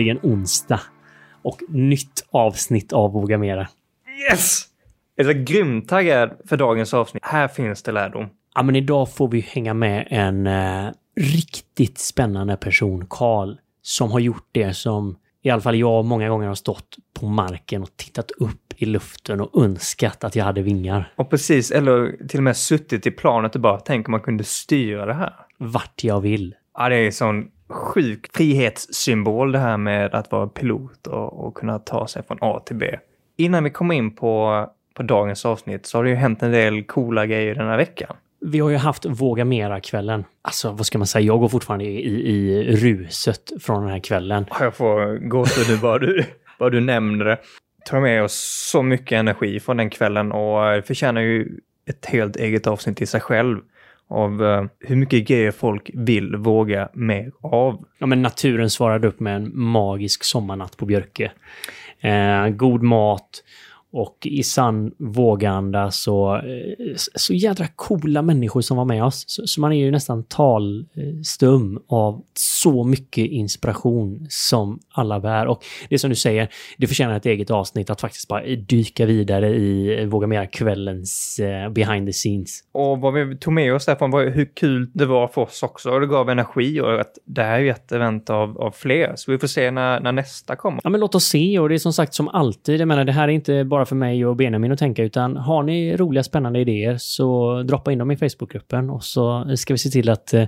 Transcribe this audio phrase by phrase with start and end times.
[0.00, 0.80] äntligen onsdag
[1.42, 3.68] och nytt avsnitt av Våga Mera.
[4.30, 4.64] Yes!
[5.16, 7.24] Jag är grymt taggad för dagens avsnitt.
[7.24, 8.28] Här finns det lärdom.
[8.54, 14.20] Ja, men idag får vi hänga med en eh, riktigt spännande person, Karl, som har
[14.20, 18.30] gjort det som i alla fall jag många gånger har stått på marken och tittat
[18.30, 21.12] upp i luften och önskat att jag hade vingar.
[21.16, 24.44] Och precis, eller till och med suttit i planet och bara tänk om man kunde
[24.44, 25.34] styra det här.
[25.58, 26.54] Vart jag vill.
[26.74, 31.54] Ja, det är en sån sjuk frihetssymbol det här med att vara pilot och, och
[31.54, 32.96] kunna ta sig från A till B.
[33.36, 36.82] Innan vi kommer in på, på dagens avsnitt så har det ju hänt en del
[36.82, 38.16] coola grejer den här veckan.
[38.40, 40.24] Vi har ju haft Våga Mera-kvällen.
[40.42, 41.24] Alltså, vad ska man säga?
[41.24, 44.46] Jag går fortfarande i, i, i ruset från den här kvällen.
[44.50, 46.24] Ja, Jag får gåshud nu bara du,
[46.58, 47.38] bara du nämner det.
[47.84, 52.66] Tar med oss så mycket energi från den kvällen och förtjänar ju ett helt eget
[52.66, 53.58] avsnitt i sig själv
[54.10, 57.84] av eh, hur mycket grejer folk vill våga mer av.
[57.98, 61.32] Ja, men naturen svarade upp med en magisk sommarnatt på Björke.
[62.00, 63.42] Eh, god mat
[63.92, 69.24] och i sann våganda så, eh, så jädra coola människor som var med oss.
[69.26, 75.46] Så, så man är ju nästan talstum av så mycket inspiration som alla bär.
[75.46, 79.48] Och det som du säger, det förtjänar ett eget avsnitt att faktiskt bara dyka vidare
[79.56, 82.60] i Våga Mera kvällens eh, behind the scenes.
[82.72, 85.90] Och vad vi tog med oss därifrån var hur kul det var för oss också.
[85.90, 89.12] Och det gav energi och att det här är ju ett event av, av fler.
[89.16, 90.80] Så vi får se när, när nästa kommer.
[90.84, 91.58] Ja, men låt oss se.
[91.58, 93.96] Och det är som sagt som alltid, jag menar det här är inte bara för
[93.96, 98.10] mig och Benjamin att tänka, utan har ni roliga spännande idéer så droppa in dem
[98.10, 100.44] i Facebookgruppen och så ska vi se till att eh,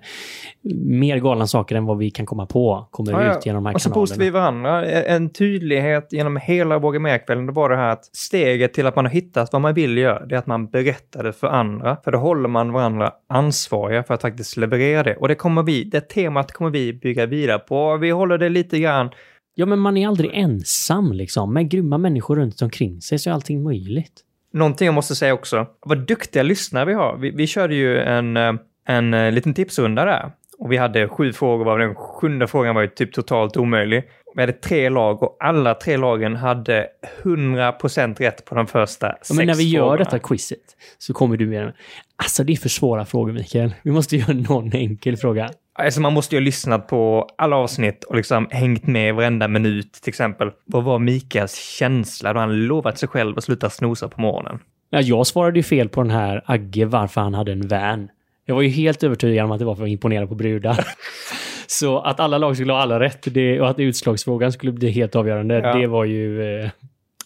[0.85, 3.75] mer galna saker än vad vi kan komma på kommer Ja, ut genom de här
[3.75, 4.63] Och så boostar vi kanalerna.
[4.71, 4.87] varandra.
[5.03, 9.05] En tydlighet genom hela Våga Med-kvällen, det var det här att steget till att man
[9.05, 11.97] har hittat vad man vill göra, det är att man berättar det för andra.
[12.05, 15.17] För då håller man varandra ansvariga för att faktiskt leverera det.
[15.17, 17.97] Och det kommer vi, det temat kommer vi bygga vidare på.
[17.97, 19.11] Vi håller det lite grann
[19.55, 21.55] Ja, men man är aldrig ensam liksom.
[21.55, 24.21] Med grymma människor runt omkring sig så är allting möjligt.
[24.53, 27.17] Någonting jag måste säga också, vad duktiga lyssnare vi har.
[27.17, 28.53] Vi, vi körde ju en, eh,
[28.89, 30.33] en eh, liten tipsrunda där.
[30.59, 34.05] Och vi hade sju frågor, varav den sjunde frågan var ju typ totalt omöjlig.
[34.35, 36.87] Vi hade tre lag och alla tre lagen hade
[37.23, 39.97] 100% rätt på de första Ja, sex men när vi gör frågorna.
[39.97, 40.59] detta quizet
[40.99, 41.73] så kommer du med
[42.17, 43.75] Alltså det är för svåra frågor Mikael.
[43.83, 45.51] Vi måste göra någon enkel fråga.
[45.85, 49.93] Alltså man måste ju ha lyssnat på alla avsnitt och liksom hängt med varenda minut
[49.93, 50.51] till exempel.
[50.65, 54.59] Vad var Mikaels känsla då han lovat sig själv att sluta snosa på morgonen?
[54.91, 58.09] Ja, jag svarade ju fel på den här Agge varför han hade en van.
[58.47, 60.87] Jag var ju helt övertygad om att det var för att imponera på brudar.
[61.67, 65.17] Så att alla lag skulle ha alla rätt det, och att utslagsfrågan skulle bli helt
[65.17, 65.75] avgörande, Ja.
[65.75, 66.43] det var ju...
[66.61, 66.71] Eh,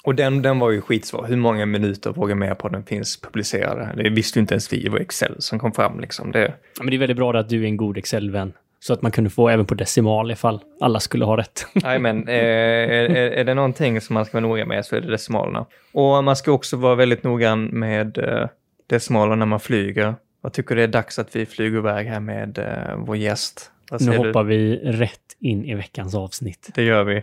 [0.07, 1.27] Och den, den var ju skitsvår.
[1.29, 3.93] Hur många minuter Våga med på den finns publicerade?
[3.97, 4.83] Det visste ju inte ens vi.
[4.83, 6.33] Det var Excel som kom fram liksom.
[6.33, 8.53] Det, ja, men det är väldigt bra att du är en god Excel-vän.
[8.81, 11.67] Så att man kunde få även på decimal ifall alla skulle ha rätt.
[12.01, 15.11] Men eh, är, är, det någonting som man ska vara noga med så är det
[15.11, 15.67] decimalerna.
[15.93, 18.49] Och man ska också vara väldigt noggrann med eh,
[18.87, 20.15] decimaler när man flyger.
[20.43, 23.71] Jag tycker det är dags att vi flyger iväg här med eh, vår gäst.
[23.93, 24.29] Nu säger du?
[24.29, 26.71] hoppar vi rätt in i veckans avsnitt.
[26.75, 27.23] Det gör vi.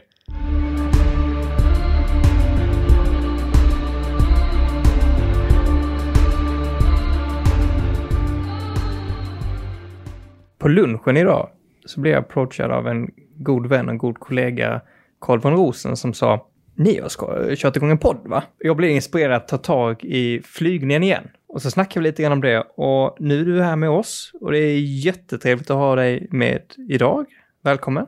[10.64, 11.50] På lunchen idag
[11.86, 14.82] så blev jag approachad av en god vän och god kollega,
[15.22, 18.44] Carl von Rosen, som sa ni har ska- kört igång en podd va?
[18.60, 21.28] Jag blev inspirerad att ta tag i flygningen igen.
[21.48, 24.32] Och så snackade vi lite grann om det och nu är du här med oss
[24.42, 27.26] och det är jättetrevligt att ha dig med idag.
[27.62, 28.06] Välkommen!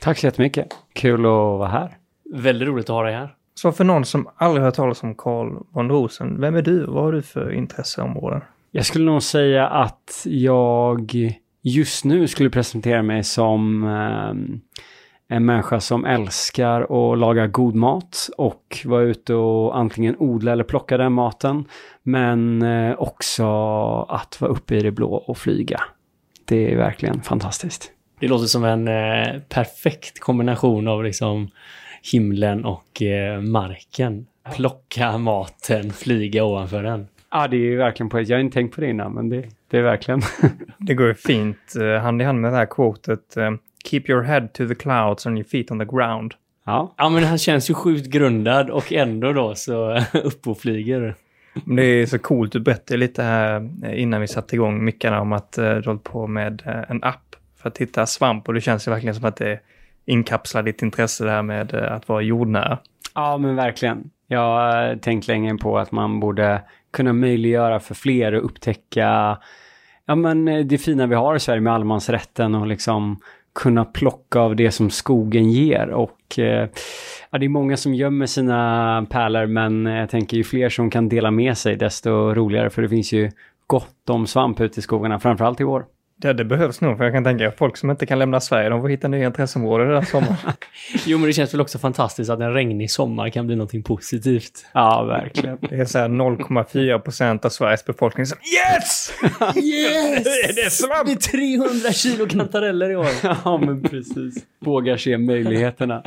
[0.00, 0.66] Tack så jättemycket.
[0.92, 1.96] Kul att vara här.
[2.34, 3.34] Väldigt roligt att ha dig här.
[3.54, 6.86] Så för någon som aldrig hört talas om Carl von Rosen, vem är du?
[6.86, 8.40] Vad har du för intresseområden?
[8.70, 11.32] Jag skulle nog säga att jag
[11.62, 14.34] just nu skulle presentera mig som eh,
[15.36, 20.64] en människa som älskar att laga god mat och vara ute och antingen odla eller
[20.64, 21.64] plocka den maten.
[22.02, 23.46] Men eh, också
[24.08, 25.80] att vara uppe i det blå och flyga.
[26.44, 27.92] Det är verkligen fantastiskt.
[28.20, 31.48] Det låter som en eh, perfekt kombination av liksom
[32.12, 34.26] himlen och eh, marken.
[34.56, 37.06] Plocka maten, flyga ovanför den.
[37.30, 38.20] Ja, det är ju verkligen på.
[38.20, 40.22] Jag har inte tänkt på det innan, men det, det är verkligen.
[40.78, 43.50] Det går ju fint eh, hand i hand med det här quotet eh,
[43.84, 46.34] Keep your head to the clouds and your feet on the ground.
[46.66, 51.14] ja, Ja, men han känns ju sjukt grundad och ändå då så upp och flyger.
[51.64, 55.20] Men Det är så coolt, du berättade lite här eh, innan vi satte igång mickarna
[55.20, 58.86] om att du håller på med en app för att hitta svamp och det känns
[58.88, 59.60] ju verkligen som att det
[60.04, 62.78] inkapslar ditt intresse där med eh, att vara jordnära.
[63.14, 64.10] Ja, men verkligen.
[64.26, 69.38] Jag har tänkt länge på att man borde kunna möjliggöra för fler att upptäcka
[70.06, 73.20] ja, men eh, det fina vi har i Sverige med allemansrätten och liksom
[73.54, 75.88] kunna plocka av det som skogen ger.
[75.88, 76.68] Och eh,
[77.30, 81.08] ja, det är många som gömmer sina pärlor, men jag tänker ju fler som kan
[81.08, 82.70] dela med sig, desto roligare.
[82.70, 83.30] För det finns ju
[83.66, 85.84] gott om svamp ute i skogarna, framförallt i år.
[86.24, 88.80] Ja, det behövs nog, för jag kan tänka folk som inte kan lämna Sverige, de
[88.80, 90.36] får hitta nya intresseområden den här sommaren.
[91.06, 94.66] Jo, men det känns väl också fantastiskt att en regnig sommar kan bli någonting positivt.
[94.74, 95.58] Ja, verkligen.
[95.60, 99.12] Det är så här 0,4 procent av Sveriges befolkning som Yes!
[99.56, 100.24] Yes!
[100.54, 101.06] Det är svamp!
[101.06, 103.06] Det är 300 kilo kantareller i år.
[103.44, 104.34] ja, men precis.
[104.60, 106.02] Vågar se möjligheterna.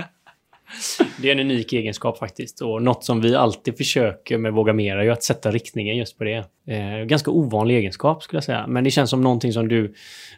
[1.21, 2.61] Det är en unik egenskap faktiskt.
[2.61, 6.17] Och något som vi alltid försöker med Våga Mera är ju att sätta riktningen just
[6.17, 6.45] på det.
[6.67, 8.67] Eh, ganska ovanlig egenskap skulle jag säga.
[8.67, 9.93] Men det känns som någonting som du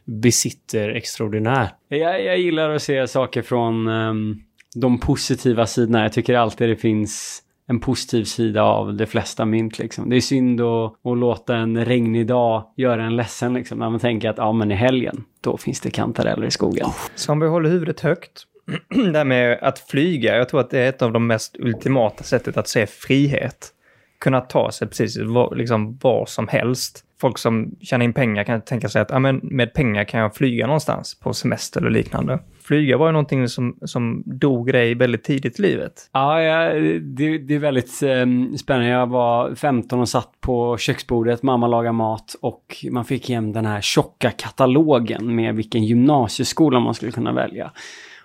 [0.05, 1.73] besitter extraordinärt.
[1.87, 4.43] Jag, jag gillar att se saker från um,
[4.75, 6.03] de positiva sidorna.
[6.03, 9.79] Jag tycker alltid det finns en positiv sida av de flesta mynt.
[9.79, 10.09] Liksom.
[10.09, 13.53] Det är synd att, att låta en regnig dag göra en ledsen.
[13.53, 16.89] Liksom, när man tänker att ja, men i helgen, då finns det kantareller i skogen.
[17.15, 18.43] Så om vi håller huvudet högt,
[19.11, 22.23] det här med att flyga, jag tror att det är ett av de mest ultimata
[22.23, 23.73] sättet att se frihet.
[24.19, 27.03] Kunna ta sig precis var, liksom var som helst.
[27.21, 30.35] Folk som tjänar in pengar kan tänka sig att ah, men med pengar kan jag
[30.35, 32.39] flyga någonstans på semester eller liknande.
[32.63, 36.09] Flyga var ju någonting som, som dog dig väldigt tidigt i livet.
[36.11, 38.89] Ja, ja det, det är väldigt eh, spännande.
[38.89, 43.65] Jag var 15 och satt på köksbordet, mamma lagade mat och man fick hem den
[43.65, 47.71] här tjocka katalogen med vilken gymnasieskola man skulle kunna välja.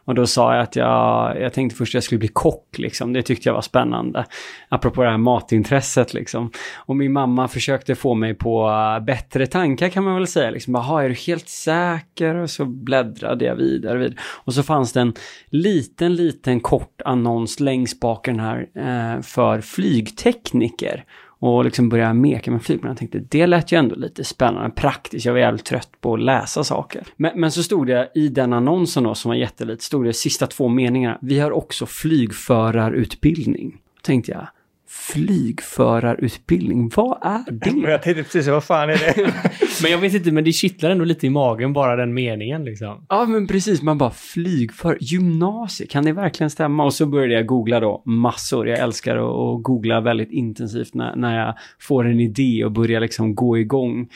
[0.04, 3.12] Och då sa jag att jag, jag tänkte först att jag skulle bli kock, liksom.
[3.12, 4.25] Det tyckte jag var spännande.
[4.69, 6.50] Apropå det här matintresset, liksom.
[6.76, 10.50] Och min mamma försökte få mig på äh, bättre tankar kan man väl säga.
[10.50, 12.34] Liksom, Jaha, är du helt säker?
[12.34, 14.16] Och så bläddrade jag vidare, vidare.
[14.22, 15.14] Och så fanns det en
[15.50, 21.04] liten, liten kort annons längst bak den här eh, för flygtekniker
[21.43, 22.91] och liksom började meka med flygplan.
[22.91, 25.27] Jag tänkte det lät ju ändå lite spännande, praktiskt.
[25.27, 27.06] Jag var jävligt trött på att läsa saker.
[27.17, 30.47] Men, men så stod det i den annonsen då, som var jättelite, stod det sista
[30.47, 31.19] två meningarna.
[31.21, 33.71] Vi har också flygförarutbildning.
[33.71, 34.47] Då tänkte jag,
[34.93, 37.71] flygförarutbildning, vad är det?
[37.91, 39.15] Jag tänkte precis, vad fan är det?
[39.83, 43.06] men jag vet inte, men det kittlar ändå lite i magen, bara den meningen liksom.
[43.09, 43.83] Ja, men precis.
[43.83, 46.85] Man bara flygför, gymnasiet, kan det verkligen stämma?
[46.85, 48.69] Och så började jag googla då massor.
[48.69, 53.35] Jag älskar att, googla väldigt intensivt när, när jag får en idé och börjar liksom
[53.35, 54.09] gå igång.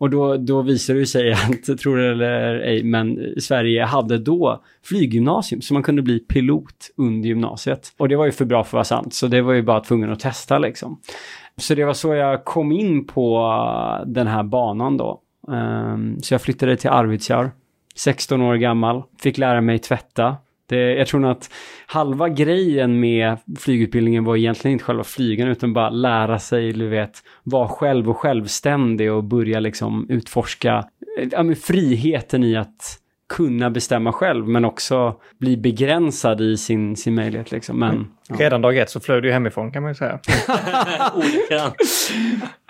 [0.00, 1.32] Och då, då visar det sig
[1.68, 6.90] att, tror det eller ej, men Sverige hade då flyggymnasium så man kunde bli pilot
[6.96, 7.92] under gymnasiet.
[7.98, 9.80] Och det var ju för bra för att vara sant, så det var ju bara
[9.80, 11.00] tvungen att testa liksom.
[11.56, 13.52] Så det var så jag kom in på
[14.06, 15.20] den här banan då.
[15.48, 17.50] Um, så jag flyttade till Arvidsjaur,
[17.94, 20.36] 16 år gammal, fick lära mig tvätta.
[20.70, 21.50] Det, jag tror nog att
[21.86, 27.18] halva grejen med flygutbildningen var egentligen inte själva flygen utan bara lära sig, du vet,
[27.42, 30.84] vara själv och självständig och börja liksom utforska
[31.30, 37.14] ja, men friheten i att kunna bestämma själv men också bli begränsad i sin, sin
[37.14, 37.52] möjlighet.
[37.52, 37.78] Liksom.
[37.78, 38.36] Men, ja.
[38.38, 40.18] Redan dag ett så flög du hemifrån kan man ju säga.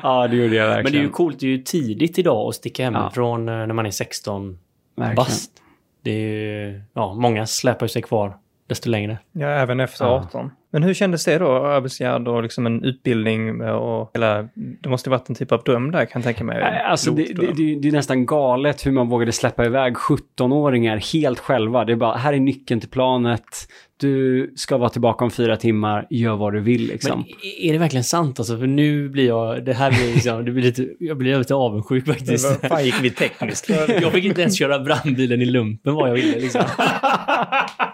[0.02, 0.82] ja, det gjorde jag verkligen.
[0.82, 3.66] Men det är ju coolt, det är ju tidigt idag att sticka hemifrån ja.
[3.66, 4.58] när man är 16
[4.96, 5.16] verkligen.
[5.16, 5.59] bast.
[6.02, 8.38] Det är ju, ja, många släpar sig kvar
[8.70, 9.18] desto längre.
[9.32, 10.24] Ja, även efter ja.
[10.26, 10.50] 18.
[10.72, 15.28] Men hur kändes det då, arbetsgärd och liksom en utbildning och hela, det måste varit
[15.28, 16.62] en typ av dröm där kan jag tänka mig.
[16.62, 21.38] Alltså det, det, det, det, är nästan galet hur man vågade släppa iväg 17-åringar helt
[21.38, 21.84] själva.
[21.84, 23.68] Det är bara, här är nyckeln till planet,
[24.00, 27.18] du ska vara tillbaka om fyra timmar, gör vad du vill liksom.
[27.18, 28.58] Men är det verkligen sant alltså?
[28.58, 32.06] För nu blir jag, det här blir liksom, det blir lite, jag blir lite avundsjuk
[32.06, 32.62] faktiskt.
[32.62, 33.68] Vad fan gick vi tekniskt?
[34.00, 36.62] jag fick inte ens köra brandbilen i lumpen vad jag ville liksom.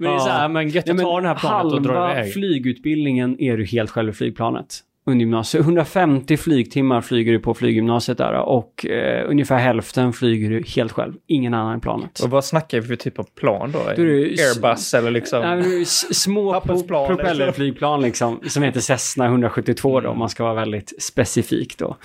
[0.00, 1.92] men det är så här, men gött att ja, ta den här planet och dra
[1.92, 2.16] iväg.
[2.16, 5.64] Halva flygutbildningen är du helt själv i flygplanet under gymnasiet.
[5.64, 11.14] 150 flygtimmar flyger du på flyggymnasiet där och eh, ungefär hälften flyger du helt själv.
[11.26, 12.20] Ingen annan i planet.
[12.20, 13.78] Och vad snackar vi för typ av plan då?
[13.96, 15.40] då Airbus eller liksom?
[15.42, 20.04] Nej, små propellerflygplan liksom, som heter Cessna 172 mm.
[20.04, 21.96] då, om man ska vara väldigt specifik då.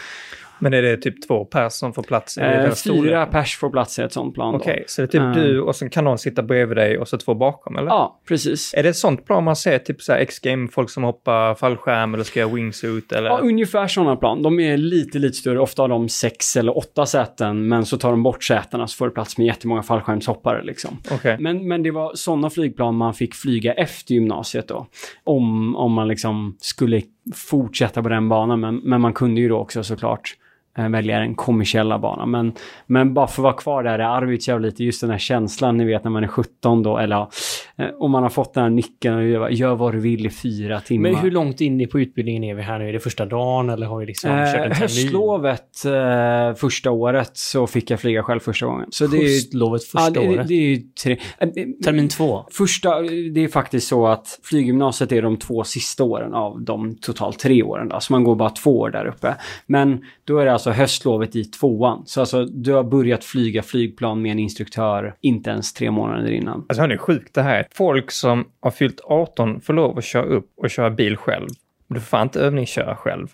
[0.60, 3.70] Men är det typ två pers som får plats i eh, den Fyra pers får
[3.70, 4.56] plats i ett sånt plan.
[4.56, 5.34] Okej, okay, så det är typ uh.
[5.34, 7.88] du och så kan någon sitta bredvid dig och så två bakom eller?
[7.88, 8.74] Ja, precis.
[8.74, 12.14] Är det ett sånt plan man ser, typ så här X-game, folk som hoppar fallskärm
[12.14, 13.30] eller ska göra wingsuit eller?
[13.30, 14.44] Ja, ungefär sådana plan.
[14.44, 15.60] De är lite, lite större.
[15.60, 19.06] Ofta har de sex eller åtta säten, men så tar de bort sätena så får
[19.06, 20.98] du plats med jättemånga fallskärmshoppare liksom.
[21.12, 21.38] Okay.
[21.40, 24.88] Men, men det var sådana flygplan man fick flyga efter gymnasiet då.
[25.24, 27.02] Om, om man liksom skulle
[27.34, 30.36] fortsätta på den banan, men, men man kunde ju då också såklart
[30.78, 32.32] Eh, välja den kommersiella banan.
[32.32, 32.54] Men,
[32.86, 35.86] men bara för att vara kvar där i Arvidsjaur lite, just den här känslan, ni
[35.86, 37.30] vet när man är 17 då, eller ja,
[38.00, 40.80] och man har fått den här nyckeln och gör, gör vad du vill i fyra
[40.82, 41.10] timmar.
[41.10, 42.90] Men hur långt in i på utbildningen är vi här nu?
[42.90, 44.74] Är det första dagen eller har vi liksom kört en Eh, termin?
[44.76, 48.88] höstlovet eh, första året så fick jag flyga själv första gången.
[48.92, 50.48] Så det är Höstlovet ja, första det, året?
[50.48, 51.18] det är ju tre...
[51.38, 52.46] eh, eh, Termin två?
[52.52, 57.40] Första, det är faktiskt så att flyggymnasiet är de två sista åren av de totalt
[57.40, 57.90] tre åren.
[57.90, 58.00] Då.
[58.00, 59.36] Så man går bara två år där uppe.
[59.68, 62.04] Men då är det alltså höstlovet i tvåan.
[62.06, 66.66] Så alltså du har börjat flyga flygplan med en instruktör inte ens tre månader innan.
[66.70, 67.65] Alltså det är sjukt det här.
[67.74, 71.48] Folk som har fyllt 18 får lov att köra upp och köra bil själv.
[71.88, 73.28] Du får fan inte övningsköra själv.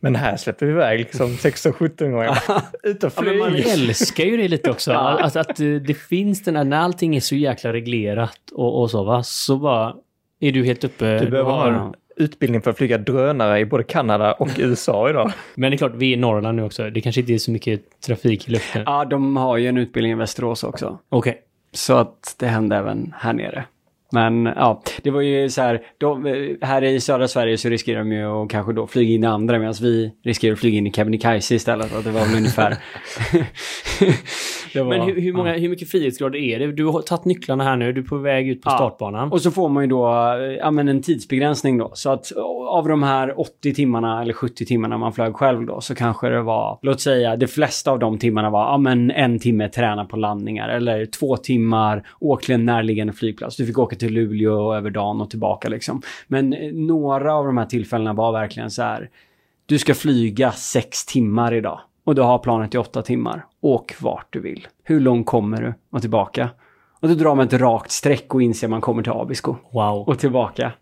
[0.00, 2.38] Men här släpper vi iväg liksom 16-17-åringar.
[2.82, 4.92] Ut och Ja, men man älskar ju det lite också.
[5.20, 8.90] Att, att eh, det finns den här, när allting är så jäkla reglerat och, och
[8.90, 9.94] så va, så bara
[10.40, 11.18] är du helt uppe.
[11.18, 15.32] Du behöver ha en utbildning för att flyga drönare i både Kanada och USA idag.
[15.54, 16.90] Men det är klart, vi är i Norrland nu också.
[16.90, 18.82] Det kanske inte är så mycket trafik i luften.
[18.86, 20.98] Ja, de har ju en utbildning i Västerås också.
[21.08, 21.42] Okej.
[21.72, 23.64] Så att det hände även här nere.
[24.12, 26.24] Men ja, det var ju så här, de,
[26.62, 29.58] här i södra Sverige så riskerar de ju att kanske då flyga in i andra
[29.58, 31.94] medan vi riskerar att flyga in i Kebnekaise istället.
[31.94, 32.70] Att det var ungefär...
[34.72, 36.72] det var, Men hur, hur, många, hur mycket frihetsgrader är det?
[36.72, 38.76] Du har tagit nycklarna här nu, du är på väg ut på Ja.
[38.76, 39.32] startbanan.
[39.32, 41.90] Och så får man ju då eh, ja, men en tidsbegränsning då.
[41.94, 42.32] Så att
[42.68, 46.42] av de här 80 timmarna eller 70 timmarna man flög själv då så kanske det
[46.42, 50.16] var, låt säga, de flesta av de timmarna var ja, men en timme träna på
[50.16, 53.56] landningar eller två timmar åk till en närliggande flygplats.
[53.56, 56.02] Du fick åka till Luleå över dagen och tillbaka liksom.
[56.26, 59.10] Men eh, några av de här tillfällena var verkligen så här,
[59.66, 63.46] du ska flyga sex timmar idag och du har planet i åtta timmar.
[63.60, 64.68] Åk vart du vill.
[64.84, 66.50] Hur långt kommer du och tillbaka?
[67.00, 69.54] Och då drar man ett rakt streck och inser att man kommer till Abisko.
[69.72, 70.08] Wow.
[70.08, 70.72] Och tillbaka.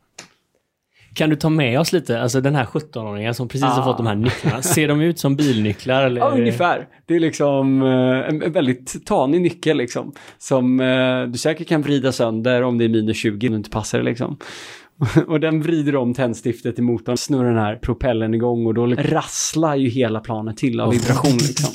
[1.18, 3.84] Kan du ta med oss lite, alltså den här 17-åringen som precis har Ah.
[3.84, 4.62] fått de här nycklarna.
[4.62, 6.02] Ser de ut som bilnycklar?
[6.06, 6.20] Eller?
[6.20, 6.86] Ja, ungefär.
[7.06, 7.88] Det är liksom eh,
[8.28, 10.12] en väldigt tanig nyckel liksom.
[10.38, 14.02] Som eh, du säkert kan vrida sönder om det är minus 20 och inte passar
[14.02, 14.36] liksom.
[15.26, 19.76] Och den vrider om tändstiftet i motorn, snurrar den här propellen igång och då rasslar
[19.76, 21.70] ju hela planet till av vibration liksom.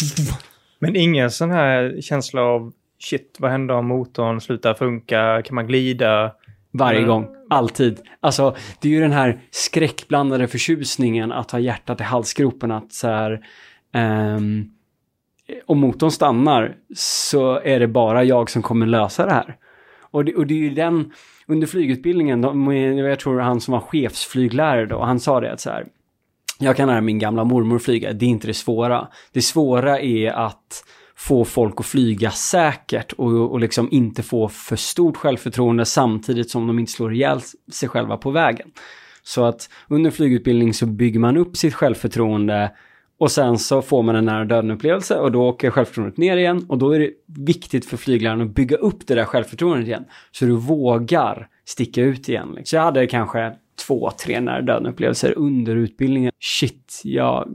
[0.79, 5.41] Men ingen sån här känsla av shit, vad händer om motorn slutar funka?
[5.45, 6.31] Kan man glida?
[6.73, 7.09] Varje Mm.
[7.09, 7.27] gång.
[7.49, 7.99] Alltid.
[8.19, 13.07] Alltså, det är ju den här skräckblandade förtjusningen att ha hjärtat i halsgropen att så
[13.07, 13.45] här...
[13.93, 14.65] ehm,
[15.65, 19.55] om motorn stannar så är det bara jag som kommer lösa det här.
[20.01, 21.11] Och det, och det är ju den,
[21.47, 25.69] under flygutbildningen, de, jag tror han som var chefsflyglärare då, han sa det att så
[25.69, 25.85] här,
[26.59, 29.07] jag kan lära min gamla mormor flyga, det är inte det svåra.
[29.31, 30.83] Det svåra är att
[31.15, 36.67] få folk att flyga säkert och, och liksom inte få för stort självförtroende samtidigt som
[36.67, 37.41] de inte slår ihjäl
[37.71, 38.71] sig själva på vägen.
[39.23, 42.71] Så att under flygutbildning så bygger man upp sitt självförtroende
[43.17, 46.77] och sen så får man en nära döden-upplevelse och då åker självförtroendet ner igen och
[46.77, 50.05] då är det viktigt för flygläraren att bygga upp det där självförtroendet igen.
[50.31, 52.47] Så du vågar sticka ut igen.
[52.47, 52.65] Liksom.
[52.65, 53.53] Så jag hade kanske
[53.87, 56.31] två, tre nära döden-upplevelser under utbildningen.
[56.39, 57.47] Shit, jag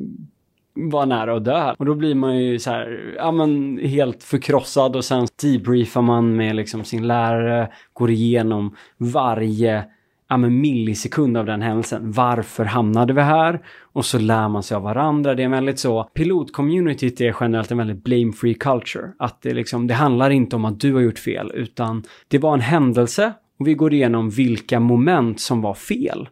[0.78, 1.75] var nära att dö.
[1.78, 6.37] Och då blir man ju så här, ja men helt förkrossad och sen debriefar man
[6.37, 9.85] med liksom sin lärare, går igenom varje
[10.28, 12.12] ja, men millisekund av den händelsen.
[12.12, 13.61] Varför hamnade vi här?
[13.92, 15.35] Och så lär man sig av varandra.
[15.35, 19.12] Det är väldigt så, pilotcommunityt är generellt en väldigt blame-free culture.
[19.18, 22.54] Att det liksom, det handlar inte om att du har gjort fel, utan det var
[22.54, 26.28] en händelse och vi går igenom vilka moment som var fel.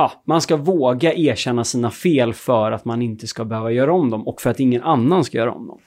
[0.00, 4.10] Ja, man ska våga erkänna sina fel för att man inte ska behöva göra om
[4.10, 5.78] dem och för att ingen annan ska göra om dem.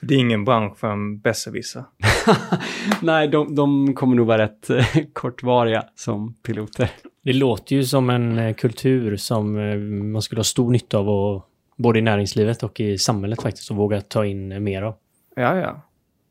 [0.00, 1.84] Det är ingen bransch för en besserwisser.
[3.02, 6.90] Nej, de, de kommer nog vara rätt eh, kortvariga som piloter.
[7.22, 9.76] Det låter ju som en eh, kultur som eh,
[10.12, 13.76] man skulle ha stor nytta av, och, både i näringslivet och i samhället faktiskt, och
[13.76, 14.94] våga ta in mer av.
[15.36, 15.82] Ja, ja.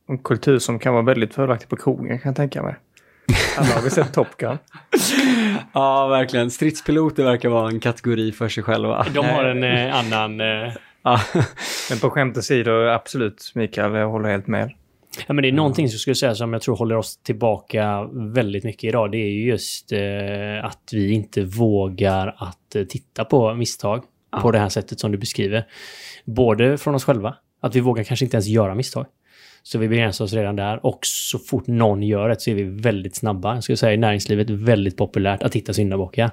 [0.08, 2.76] En kultur som kan vara väldigt fördelaktig på krogen kan jag tänka mig.
[3.58, 4.58] Alla har vi sett Top Gun.
[5.74, 6.52] Ja, verkligen.
[6.52, 9.06] Stridspiloter verkar vara en kategori för sig själva.
[9.14, 10.42] De har en eh, annan...
[10.42, 10.74] Eh.
[11.90, 14.72] Men på skämt åsido, absolut Mikael, jag håller helt med.
[15.28, 18.04] ja, men det är någonting som jag skulle säga som jag tror håller oss tillbaka
[18.14, 19.12] väldigt mycket idag.
[19.12, 24.42] Det är ju just eh, att vi inte vågar att eh, titta på misstag Ja.
[24.42, 25.66] på det här sättet som du beskriver.
[26.26, 29.06] Både från oss själva, att vi vågar kanske inte ens göra misstag.
[29.64, 30.86] Så vi begränsar oss redan där.
[30.86, 33.54] Och så fort någon gör ett så är vi väldigt snabba.
[33.54, 36.32] Jag skulle säga i näringslivet väldigt populärt att hitta syndabockar.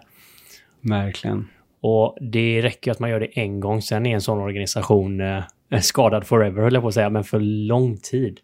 [0.81, 1.49] Verkligen.
[1.81, 5.43] Och det räcker att man gör det en gång, sen är en sån organisation eh,
[5.81, 8.41] skadad forever, höll jag på att säga, men för lång tid.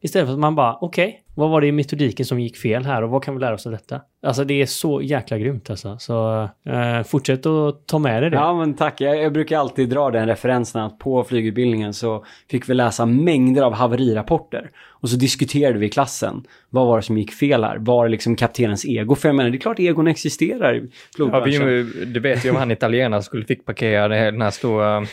[0.00, 3.02] Istället för att man bara, okej, Vad var det i metodiken som gick fel här
[3.02, 4.00] och vad kan vi lära oss av detta?
[4.22, 5.98] Alltså det är så jäkla grymt alltså.
[5.98, 8.36] Så eh, fortsätt att ta med dig det.
[8.36, 9.00] Ja, men tack.
[9.00, 13.62] Jag, jag brukar alltid dra den referensen att på flygutbildningen så fick vi läsa mängder
[13.62, 14.70] av haverirapporter.
[14.88, 16.42] Och så diskuterade vi i klassen.
[16.70, 17.76] Vad var det som gick fel här?
[17.78, 19.14] Var det liksom kaptenens ego?
[19.14, 21.66] För jag menar, det är klart egon existerar i Ja, flygbranschen.
[21.66, 25.06] vi, du vet ju om han italienaren skulle fick parkera den här stora...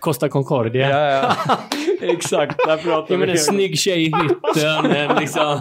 [0.00, 0.90] Costa Concordia.
[0.90, 1.56] Ja, ja.
[2.02, 3.32] Exakt, där pratar Ja, men vi.
[3.32, 5.60] en snygg tjej i hytten, en, liksom,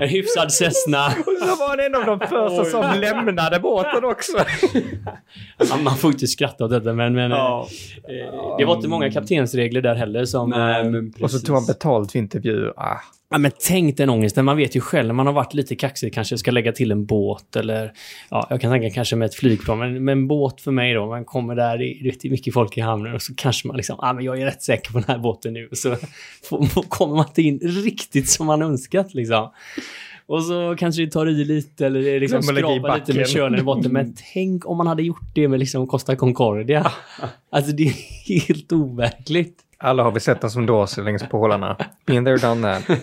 [0.00, 1.06] en hyfsad Cessna.
[1.06, 4.38] Och så var han en av de första som lämnade båten också.
[5.58, 7.66] Ja, man får inte skratta åt detta, men, men Ja.
[8.08, 10.50] eh, det var inte många kaptensregler där heller som...
[10.50, 12.72] Nej, eh, Och så tog han betalt för intervju.
[12.76, 12.96] Ah.
[13.30, 14.44] Ja, men tänk den ångesten.
[14.44, 17.56] Man vet ju själv man har varit lite kaxig kanske ska lägga till en båt
[17.56, 17.92] eller
[18.30, 19.78] ja, jag kan tänka kanske med ett flygplan.
[19.78, 22.80] Men med en båt för mig då, man kommer där, det är, mycket folk i
[22.80, 25.18] hamnen och så kanske man liksom, ja men jag är rätt säker på den här
[25.18, 25.68] båten nu.
[25.72, 25.96] Så
[26.44, 29.50] får, kommer man inte in riktigt som man önskat liksom.
[30.26, 33.92] Och så kanske det tar i lite eller liksom skrapar lite med kölen i botten.
[33.92, 36.92] Men tänk om man hade gjort det med liksom Costa Concordia.
[37.50, 37.94] Alltså det är
[38.28, 39.67] helt overkligt.
[39.80, 41.76] Alla har vi sett den som dåser längs pålarna.
[42.06, 43.00] Been there, done that.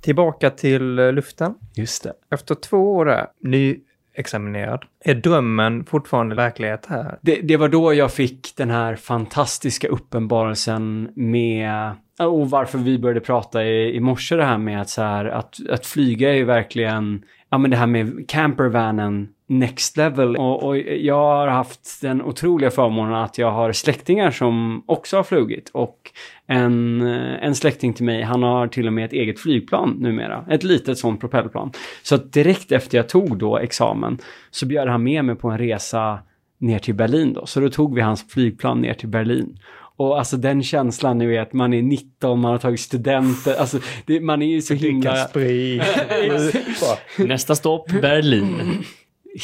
[0.00, 1.54] Tillbaka till eh, luften.
[1.74, 2.12] Just det.
[2.30, 7.18] Efter två år där, nyexaminerad, är drömmen fortfarande verklighet här?
[7.22, 7.40] det.
[7.42, 13.64] Det var då jag fick den här fantastiska uppenbarelsen med och varför vi började prata
[13.64, 17.22] i, i morse det här med att, så här, att, att flyga är ju verkligen,
[17.50, 20.36] ja men det här med campervanen next level.
[20.36, 25.22] Och, och jag har haft den otroliga förmånen att jag har släktingar som också har
[25.22, 25.70] flugit.
[25.72, 26.10] Och
[26.46, 27.00] en,
[27.40, 30.44] en släkting till mig, han har till och med ett eget flygplan numera.
[30.50, 31.72] Ett litet sånt propellerplan.
[32.02, 34.18] Så direkt efter jag tog då examen
[34.50, 36.18] så bjöd han med mig på en resa
[36.58, 37.46] ner till Berlin då.
[37.46, 39.58] Så då tog vi hans flygplan ner till Berlin.
[39.96, 44.20] Och alltså den känslan, ni vet, man är 19, man har tagit studenter, alltså det,
[44.20, 45.16] man är ju så himla...
[45.16, 45.82] sprit.
[47.28, 48.84] Nästa stopp, Berlin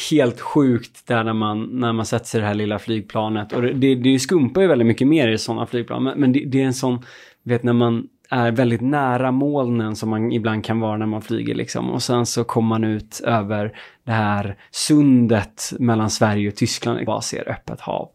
[0.09, 3.53] helt sjukt där när man, när man sätter sig i det här lilla flygplanet.
[3.53, 6.03] Och det, det, skumpar ju väldigt mycket mer i sådana flygplan.
[6.03, 6.99] Men, men det, det är en sån,
[7.43, 11.55] vet när man är väldigt nära molnen som man ibland kan vara när man flyger
[11.55, 11.89] liksom.
[11.89, 17.05] Och sen så kommer man ut över det här sundet mellan Sverige och Tyskland och
[17.05, 18.09] bara ser öppet hav.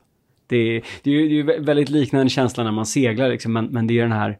[0.46, 3.64] Det, det, är ju, det är ju väldigt liknande känsla när man seglar liksom, men,
[3.64, 4.38] men det är den här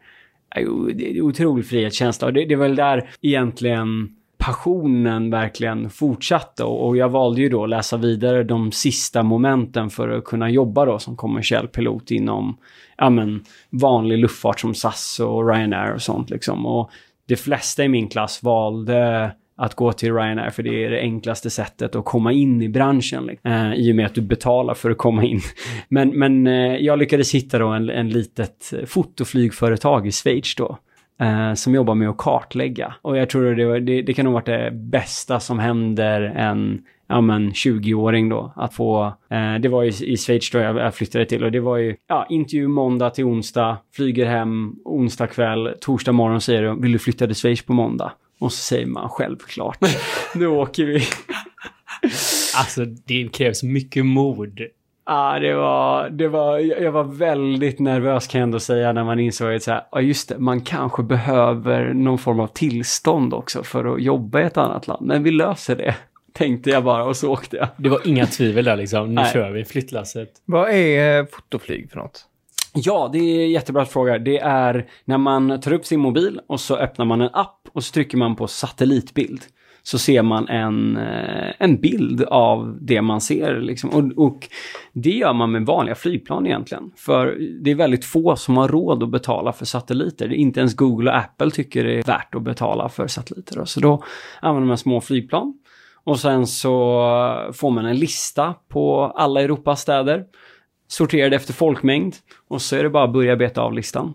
[0.95, 6.97] det är otrolig frihetskänsla och det, det är väl där egentligen passionen verkligen fortsatte och,
[6.97, 10.99] jag valde ju då att läsa vidare de sista momenten för att kunna jobba då
[10.99, 12.57] som kommersiell pilot inom
[12.97, 16.67] ja, men, vanlig luftfart som SAS och Ryanair och sånt liksom.
[16.67, 16.91] Och
[17.27, 21.51] de flesta i min klass valde att gå till Ryanair för det är det enklaste
[21.51, 23.27] sättet att komma in i branschen.
[23.27, 23.51] liksom.
[23.51, 25.41] Eh, I och med att du betalar för att komma in.
[25.89, 30.79] Men, men eh, jag lyckades hitta då en, en litet fotoflygföretag i Schweiz då.
[31.23, 32.95] Eh, som jobbar med att kartlägga.
[33.03, 37.21] Och jag tror det, det, det kan nog varit det bästa som händer en ja,
[37.21, 38.53] men 20-åring då.
[38.57, 41.61] Att få, eh, det var ju i Schweiz då jag, jag flyttade till och det
[41.61, 46.83] var ju ja, intervju måndag till onsdag, flyger hem onsdag kväll, torsdag morgon säger de,
[46.83, 48.13] vill du flytta till Schweiz på måndag?
[48.41, 49.79] Och så säger man självklart,
[50.35, 51.03] nu åker vi.
[52.57, 54.61] Alltså, det krävs mycket mod.
[55.07, 59.21] Ja, det var, det var, jag var väldigt nervös kan jag ändå säga när man
[59.21, 63.63] insåg att så här, ja just det, man kanske behöver någon form av tillstånd också
[63.63, 65.07] för att jobba i ett annat land.
[65.07, 65.95] Men vi löser det,
[66.33, 67.69] tänkte jag bara och så åkte jag.
[67.77, 69.09] Det var inga tvivel där liksom.
[69.09, 69.33] Nu Nej.
[69.33, 70.29] kör vi flyttlasset.
[70.45, 72.27] Vad är eh, fotoflyg för något?
[72.75, 74.19] Ja, det är jättebra fråga.
[74.19, 77.85] Det är när man tar upp sin mobil och så öppnar man en app och
[77.85, 79.43] så trycker man på satellitbild.
[79.83, 83.61] Så ser man en, eh, en bild av det man ser.
[83.61, 83.91] Liksom.
[83.91, 84.49] Och, och
[84.93, 86.91] det gör man med vanliga flygplan egentligen.
[86.97, 90.33] För det är väldigt få som har råd att betala för satelliter.
[90.33, 93.57] Inte ens Google och Apple tycker det är värt att betala för satelliter.
[93.57, 93.67] då.
[93.67, 94.03] Så då
[94.41, 95.59] använder man små flygplan.
[96.05, 96.71] Och sen så
[97.53, 100.25] får man en lista på alla Europas städer
[100.89, 102.15] sorterade efter folkmängd
[102.49, 104.15] och så är det bara att börja beta av listan.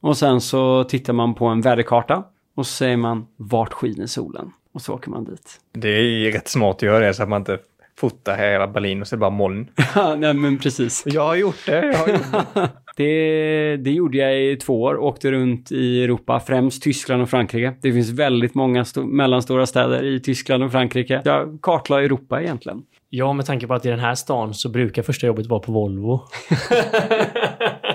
[0.00, 4.52] Och sen så tittar man på en väderkarta och så säger man vart skiner solen?
[4.78, 5.60] Och så åker man dit.
[5.72, 7.58] Det är ju rätt smart att göra det så att man inte
[8.00, 9.68] fotar hela Berlin och så är det bara moln.
[9.94, 11.02] Ja, nej men precis.
[11.06, 11.86] Jag har gjort det.
[11.86, 12.68] Jag har gjort det.
[12.96, 17.74] Det, det gjorde jag i två år, åkte runt i Europa, främst Tyskland och Frankrike.
[17.80, 21.22] Det finns väldigt många sto- mellanstora städer i Tyskland och Frankrike.
[21.24, 22.82] Jag kartlade Europa egentligen.
[23.10, 25.72] Ja, med tanke på att i den här stan så brukar första jobbet vara på
[25.72, 26.20] Volvo.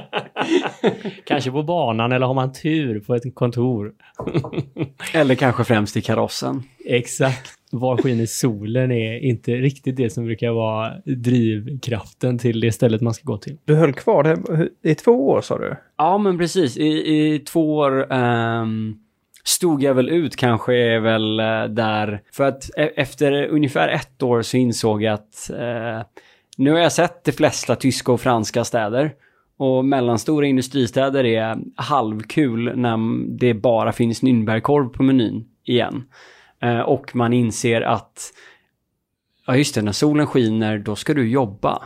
[1.26, 3.92] Kanske på banan eller har man tur på ett kontor.
[5.14, 6.64] Eller kanske främst i karossen.
[6.86, 7.54] Exakt.
[7.72, 13.14] Var skiner solen är inte riktigt det som brukar vara drivkraften till det stället man
[13.14, 13.58] ska gå till.
[13.66, 15.76] Du höll kvar det i två år sa du?
[15.98, 16.78] Ja, men precis.
[16.78, 18.96] I, i två år ehm,
[19.44, 22.22] stod jag väl ut kanske är väl eh, där.
[22.32, 26.02] För att e- efter ungefär ett år så insåg jag att eh,
[26.58, 29.12] nu har jag sett de flesta tyska och franska städer.
[29.58, 32.98] Och mellanstora industristäder är halvkul när
[33.38, 36.04] det bara finns Nürnbergkorv på menyn igen.
[36.62, 38.34] Eh, och man inser att,
[39.48, 41.84] ja just det, när solen skiner då ska du jobba.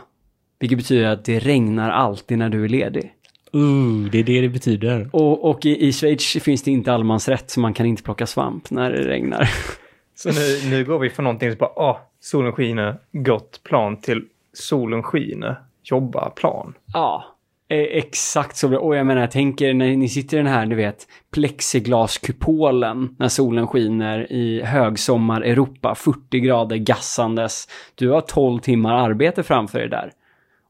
[0.60, 3.14] Vilket betyder att det regnar alltid när du är ledig.
[3.54, 5.10] Uh, det är det det betyder.
[5.12, 8.70] Och, och i, i Schweiz finns det inte allemansrätt så man kan inte plocka svamp
[8.70, 9.50] när det regnar.
[10.14, 14.24] Så nu, nu går vi från någonting som bara, åh, solen skiner, gott plan till
[14.52, 16.74] solen skiner, jobba plan.
[16.92, 17.24] Ja,
[17.70, 18.68] Eh, exakt så.
[18.68, 18.78] bra.
[18.78, 23.28] Och jag menar, jag tänker när ni sitter i den här, du vet, plexiglaskupolen när
[23.28, 27.68] solen skiner i högsommar Europa, 40 grader gassandes.
[27.94, 30.12] Du har 12 timmar arbete framför dig där.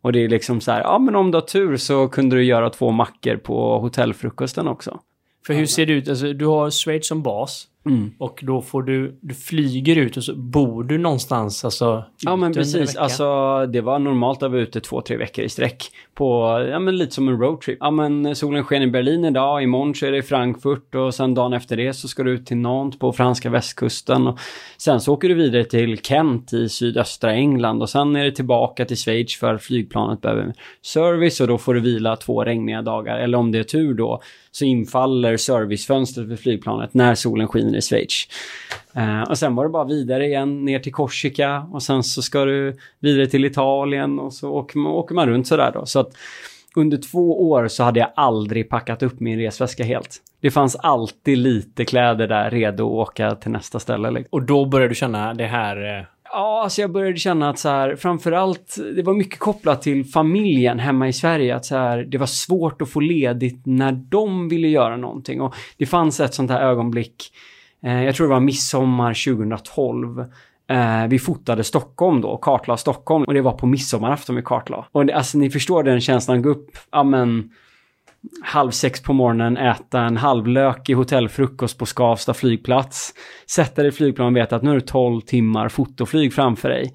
[0.02, 2.44] Och det är liksom så här, ja men om du har tur så kunde du
[2.44, 5.00] göra två mackor på hotellfrukosten också.
[5.46, 6.08] För hur ser det ut?
[6.08, 7.66] Alltså, du har Schweiz som bas.
[7.86, 8.10] Mm.
[8.18, 12.04] Och då får du, du flyger ut och så bor du någonstans alltså.
[12.20, 13.24] Ja men precis, alltså
[13.66, 15.84] det var normalt att vara ute två, tre veckor i sträck.
[16.14, 17.78] På, ja men lite som en roadtrip.
[17.80, 21.34] Ja men solen sken i Berlin idag, imorgon så är det i Frankfurt och sen
[21.34, 24.26] dagen efter det så ska du ut till Nantes på franska västkusten.
[24.26, 24.38] Och
[24.78, 28.84] sen så åker du vidare till Kent i sydöstra England och sen är det tillbaka
[28.84, 33.18] till Schweiz för flygplanet behöver service och då får du vila två regniga dagar.
[33.18, 37.80] Eller om det är tur då så infaller servicefönstret för flygplanet när solen skiner i
[37.80, 38.28] Schweiz.
[38.94, 42.44] Eh, och sen var det bara vidare igen ner till Korsika och sen så ska
[42.44, 45.86] du vidare till Italien och så åker man, åker man runt sådär då.
[45.86, 46.10] Så att
[46.76, 50.16] under två år så hade jag aldrig packat upp min resväska helt.
[50.40, 54.10] Det fanns alltid lite kläder där redo att åka till nästa ställe.
[54.10, 54.28] Liksom.
[54.30, 55.98] Och då börjar du känna det här...
[55.98, 60.04] eh, Ja, alltså jag började känna att så här, framförallt, det var mycket kopplat till
[60.04, 61.56] familjen hemma i Sverige.
[61.56, 65.40] Att så här, det var svårt att få ledigt när de ville göra någonting.
[65.40, 67.32] Och det fanns ett sånt här ögonblick,
[67.84, 70.24] Eh, jag tror det var midsommar 2012.
[70.70, 73.24] Eh, vi fotade Stockholm då, kartlade Stockholm.
[73.24, 74.84] Och det var på midsommarafton vi kartlade.
[74.92, 77.50] Och det, alltså ni förstår den känslan, gå upp, ja men
[78.42, 83.14] halv sex på morgonen, äta en halvlök i hotellfrukost på Skavsta flygplats,
[83.50, 86.92] sätta dig i flygplanet och veta att nu är det 12 timmar fotoflyg framför dig.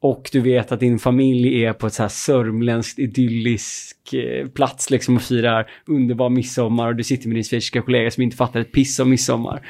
[0.00, 4.90] Och du vet att din familj är på ett så här sörmländskt idyllisk eh, plats
[4.90, 8.60] liksom och firar underbar midsommar och du sitter med din svenska kollega som inte fattar
[8.60, 9.66] ett piss om midsommar.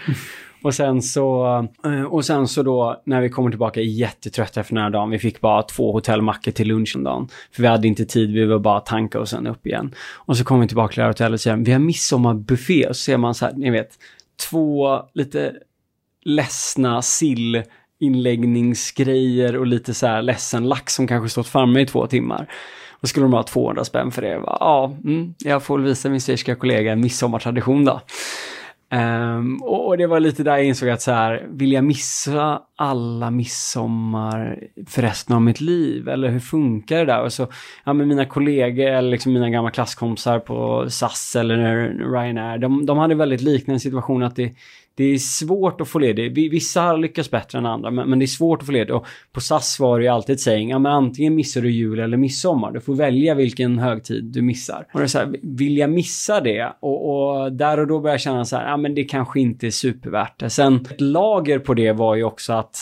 [0.64, 1.46] Och sen så,
[1.84, 5.10] eh, och sen så då när vi kommer tillbaka jättetrötta efter den här dagen.
[5.10, 7.28] Vi fick bara två hotellmackor till lunchen dagen.
[7.52, 9.94] För vi hade inte tid, vi var bara tanka och sen upp igen.
[10.14, 12.86] Och så kommer vi tillbaka till det här hotellet och säger vi har midsommarbuffé.
[12.86, 13.98] Och så ser man så här, ni vet,
[14.50, 15.52] två lite
[16.24, 17.62] ledsna sill
[18.00, 22.48] inläggningsgrejer och lite så här ledsen lax som kanske stått framme i två timmar.
[22.90, 24.28] Och skulle de ha 200 spänn för det.
[24.28, 28.00] Jag bara, Ja, mm, jag får väl visa min svenska kollega en midsommartradition då.
[28.94, 32.62] Um, och, och det var lite där jag insåg att så här, vill jag missa
[32.76, 36.08] alla midsommar för resten av mitt liv?
[36.08, 37.22] Eller hur funkar det där?
[37.22, 37.46] Och så,
[37.84, 42.98] ja men mina kollegor eller liksom mina gamla klasskompisar på SAS eller Ryanair, de, de
[42.98, 44.52] hade väldigt liknande situation att det,
[44.96, 46.52] det är svårt att få ledigt.
[46.52, 48.94] Vissa har lyckats bättre än andra, men, men det är svårt att få ledigt.
[48.94, 51.98] Och på SAS var det ju alltid ett saying, ja men antingen missar du jul
[51.98, 52.72] eller midsommar.
[52.72, 54.86] Du får välja vilken högtid du missar.
[54.92, 56.72] Och det är så här, vill jag missa det?
[56.80, 59.66] Och, och där och då börjar jag känna så här, ja men det kanske inte
[59.66, 60.50] är supervärt det.
[60.50, 62.76] Sen ett lager på det var ju också att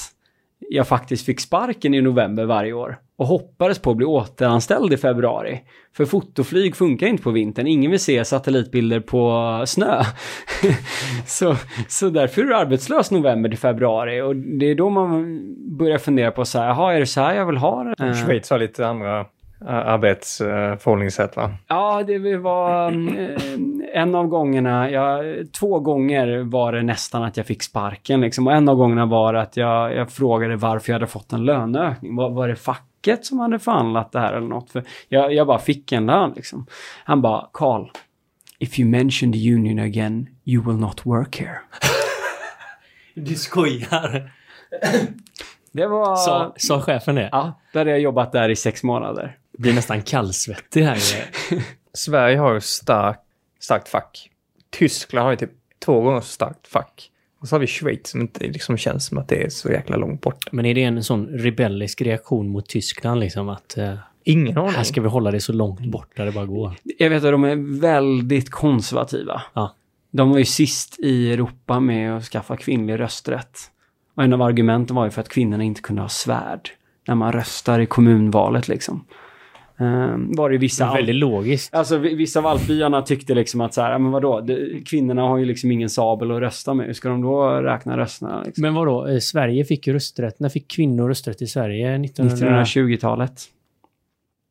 [0.70, 4.96] jag faktiskt fick sparken i november varje år och hoppades på att bli återanställd i
[4.96, 5.60] februari.
[5.96, 7.66] För fotoflyg funkar inte på vintern.
[7.66, 10.02] Ingen vill se satellitbilder på snö.
[11.26, 11.56] så,
[11.88, 15.40] så därför är du arbetslös november till februari och det är då man
[15.78, 18.14] börjar fundera på så här, jaha, är det så här jag vill ha det?
[18.14, 19.26] Schweiz har lite andra
[19.66, 21.54] arbetsförhållningssätt va?
[21.68, 23.40] Ja, det var eh,
[23.94, 28.46] en av gångerna, jag, två gånger var det nästan att jag fick sparken liksom.
[28.46, 32.16] Och en av gångerna var att jag, jag frågade varför jag hade fått en löneökning.
[32.16, 34.70] Var, var det facket som hade förhandlat det här eller något?
[34.70, 36.66] För jag, jag bara fick en lön liksom.
[37.04, 37.90] Han bara, Carl,
[38.58, 41.58] if you mention the union again, you will not work here.
[43.14, 44.32] Du skojar!
[45.72, 46.16] Det var...
[46.16, 47.28] Sa, sa chefen det?
[47.32, 49.36] Ja, då hade jag jobbat där i sex månader.
[49.58, 50.98] Blir nästan kallsvettig här.
[51.94, 53.18] Sverige har ju stark,
[53.60, 54.30] starkt fack.
[54.70, 55.52] Tyskland har ju typ
[55.84, 57.08] två gånger så starkt fack.
[57.40, 59.96] Och så har vi Schweiz som inte liksom känns som att det är så jäkla
[59.96, 60.52] långt bort.
[60.52, 64.70] Men är det en sån rebellisk reaktion mot Tyskland liksom att eh, Ingen aning.
[64.70, 66.74] här ska vi hålla det så långt bort där det bara går?
[66.98, 69.42] Jag vet att de är väldigt konservativa.
[69.54, 69.74] Ja.
[70.10, 73.58] De var ju sist i Europa med att skaffa kvinnlig rösträtt.
[74.14, 76.70] Och en av argumenten var ju för att kvinnorna inte kunde ha svärd
[77.08, 79.04] när man röstar i kommunvalet liksom.
[79.80, 80.84] Eh, var det vissa...
[80.84, 81.74] Ja, väldigt logiskt.
[81.74, 85.38] Alltså vi- vissa av alpbyarna tyckte liksom att så här, men vadå, det, kvinnorna har
[85.38, 86.86] ju liksom ingen sabel att rösta med.
[86.86, 88.42] Hur ska de då räkna rösterna?
[88.46, 88.62] Liksom?
[88.62, 90.40] Men vadå, eh, Sverige fick ju rösträtt.
[90.40, 91.94] När fick kvinnor rösträtt i Sverige?
[92.04, 92.62] 1900...
[92.64, 93.40] 1920-talet.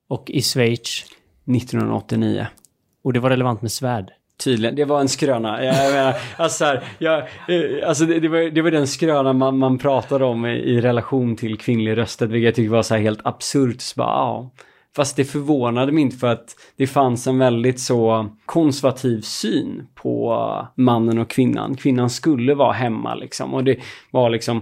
[0.10, 1.06] Och i Schweiz.
[1.56, 2.48] 1989.
[3.04, 4.12] Och det var relevant med svärd.
[4.44, 5.64] Tydligen, det var en skröna.
[5.64, 9.34] Jag, menar, alltså, så här, jag, eh, alltså det, det, var, det var den skröna
[9.34, 12.94] man, man pratade om i, i relation till kvinnlig rösträtt, vilket jag tycker var så
[12.96, 13.82] här helt absurt.
[13.82, 14.52] Så bara, ja.
[14.96, 20.68] Fast det förvånade mig inte för att det fanns en väldigt så konservativ syn på
[20.76, 21.76] mannen och kvinnan.
[21.76, 23.80] Kvinnan skulle vara hemma liksom och det
[24.12, 24.62] var liksom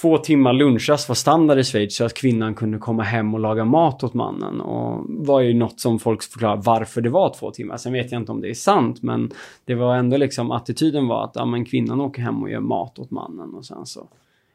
[0.00, 3.64] två timmar lunchrast var standard i Schweiz så att kvinnan kunde komma hem och laga
[3.64, 4.60] mat åt mannen.
[4.60, 7.76] Och var ju något som folk förklarade varför det var två timmar.
[7.76, 9.30] Sen vet jag inte om det är sant, men
[9.64, 12.98] det var ändå liksom attityden var att ja, men kvinnan åker hem och gör mat
[12.98, 14.08] åt mannen och sen så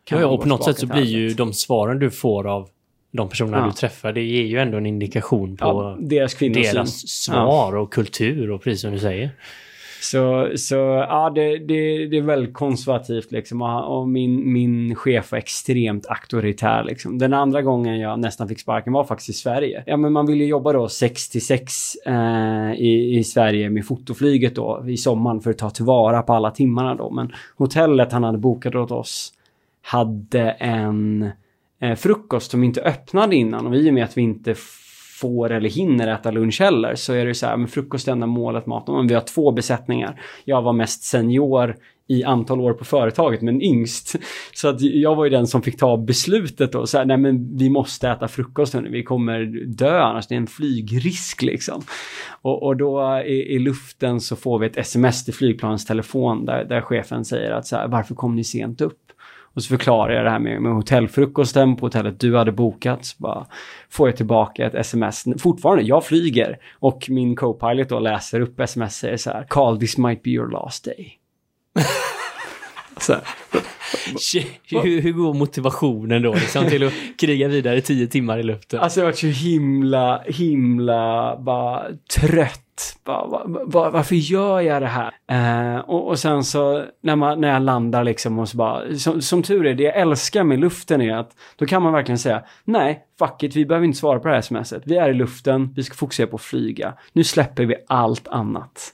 [0.09, 2.69] Ja, ja, man och på något sätt så blir ju de svaren du får av
[3.13, 3.65] de personerna Ja.
[3.65, 8.51] du träffar, det ger ju ändå en indikation på ja, deras deras svar och kultur
[8.51, 9.29] och precis som du säger.
[10.01, 10.75] Så, så
[11.09, 13.61] ja, det, det, det är väldigt konservativt liksom.
[13.61, 17.17] Och, och min, min chef var extremt auktoritär liksom.
[17.17, 19.83] Den andra gången jag nästan fick sparken var faktiskt i Sverige.
[19.85, 24.55] Ja, men man ville jobba då 6 till 6 eh, i, i Sverige med fotoflyget
[24.55, 27.09] då i sommaren för att ta tillvara på alla timmarna då.
[27.09, 29.33] Men hotellet han hade bokat åt oss
[29.81, 31.29] hade en
[31.83, 34.55] Eh, frukost som inte öppnade innan och i och med att vi inte
[35.21, 38.27] får eller hinner äta lunch heller så är det så här, men frukost är enda
[38.27, 38.95] målet maten.
[38.95, 40.21] Men vi har två besättningar.
[40.45, 41.75] Jag var mest senior
[42.07, 44.15] i antal år på företaget, men yngst.
[44.53, 46.87] Så att jag var ju den som fick ta beslutet då.
[46.87, 48.89] Så här, nej men vi måste äta frukost nu.
[48.89, 50.27] vi kommer dö annars.
[50.27, 51.81] Det är en flygrisk liksom.
[52.41, 56.65] Och, och då i, i luften så får vi ett sms till flygplanens telefon där,
[56.65, 58.99] där chefen säger att så här, varför kom ni sent upp?
[59.55, 63.05] Och så förklarar jag det här med, med hotellfrukosten på hotellet du hade bokat.
[63.05, 63.47] Så bara
[63.89, 65.25] får jag tillbaka ett sms.
[65.39, 66.57] Fortfarande, jag flyger.
[66.73, 69.45] Och min co-pilot då läser upp sms säger så här.
[69.49, 71.19] Carl, this might be your last day.
[72.97, 73.21] så här.
[74.83, 78.79] hur, hur går motivationen då liksom, till att kriga vidare tio timmar i luften?
[78.79, 81.85] Alltså jag var så himla, himla bara
[82.19, 82.62] trött.
[83.03, 85.11] Bara, va, va, varför gör jag det här?
[85.27, 89.21] Eh, och, och sen så när, man, när jag landar liksom och så bara, som,
[89.21, 92.43] som tur är, det jag älskar med luften är att då kan man verkligen säga
[92.63, 94.83] nej, fuck it, vi behöver inte svara på det här smset.
[94.85, 96.93] Vi är i luften, vi ska fokusera på att flyga.
[97.13, 98.93] Nu släpper vi allt annat.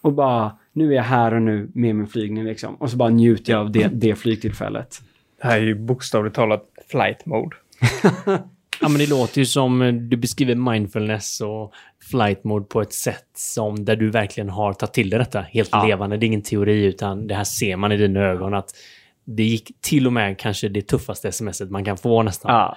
[0.00, 2.74] Och bara, nu är jag här och nu med min flygning liksom.
[2.74, 5.02] Och så bara njuter jag av det, det flygtillfället.
[5.42, 7.56] Det här är ju bokstavligt talat flight mode.
[8.80, 11.72] Ja, men det låter ju som eh, du beskriver mindfulness och
[12.10, 15.68] flight mode på ett sätt som där du verkligen har tagit till dig detta helt
[15.72, 15.86] Ja.
[15.86, 16.16] levande.
[16.16, 18.70] Det är ingen teori utan det här ser man i dina ögon att
[19.24, 22.54] det gick till och med kanske det tuffaste smset man kan få nästan.
[22.54, 22.76] Ja.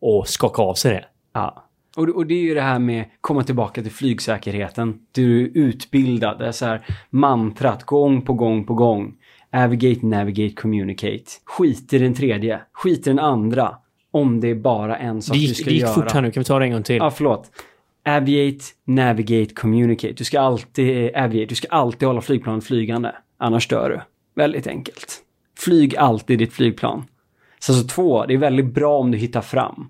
[0.00, 1.04] Och skaka av sig det.
[1.32, 1.62] Ja.
[1.96, 4.98] Och, och det är ju det här med komma tillbaka till flygsäkerheten.
[5.12, 6.38] Du är utbildad.
[6.38, 9.14] Det är så här mantrat gång på gång på gång.
[9.52, 11.24] Navigate, navigate, communicate.
[11.44, 12.60] Skit i den tredje.
[12.72, 13.76] Skit i den andra.
[14.16, 15.92] Om det är bara en sak Det du gick, ska det gick göra.
[15.92, 16.96] fort här nu, kan vi ta det en gång till?
[16.96, 17.50] Ja, förlåt.
[18.04, 20.14] Aviate, navigate, communicate.
[20.14, 23.12] Du ska alltid, aviate, du ska alltid hålla flygplanet flygande.
[23.38, 24.00] Annars dör du.
[24.42, 25.22] Väldigt enkelt.
[25.58, 27.04] Flyg alltid ditt flygplan.
[27.58, 29.88] Så alltså två, det är väldigt bra om du hittar fram.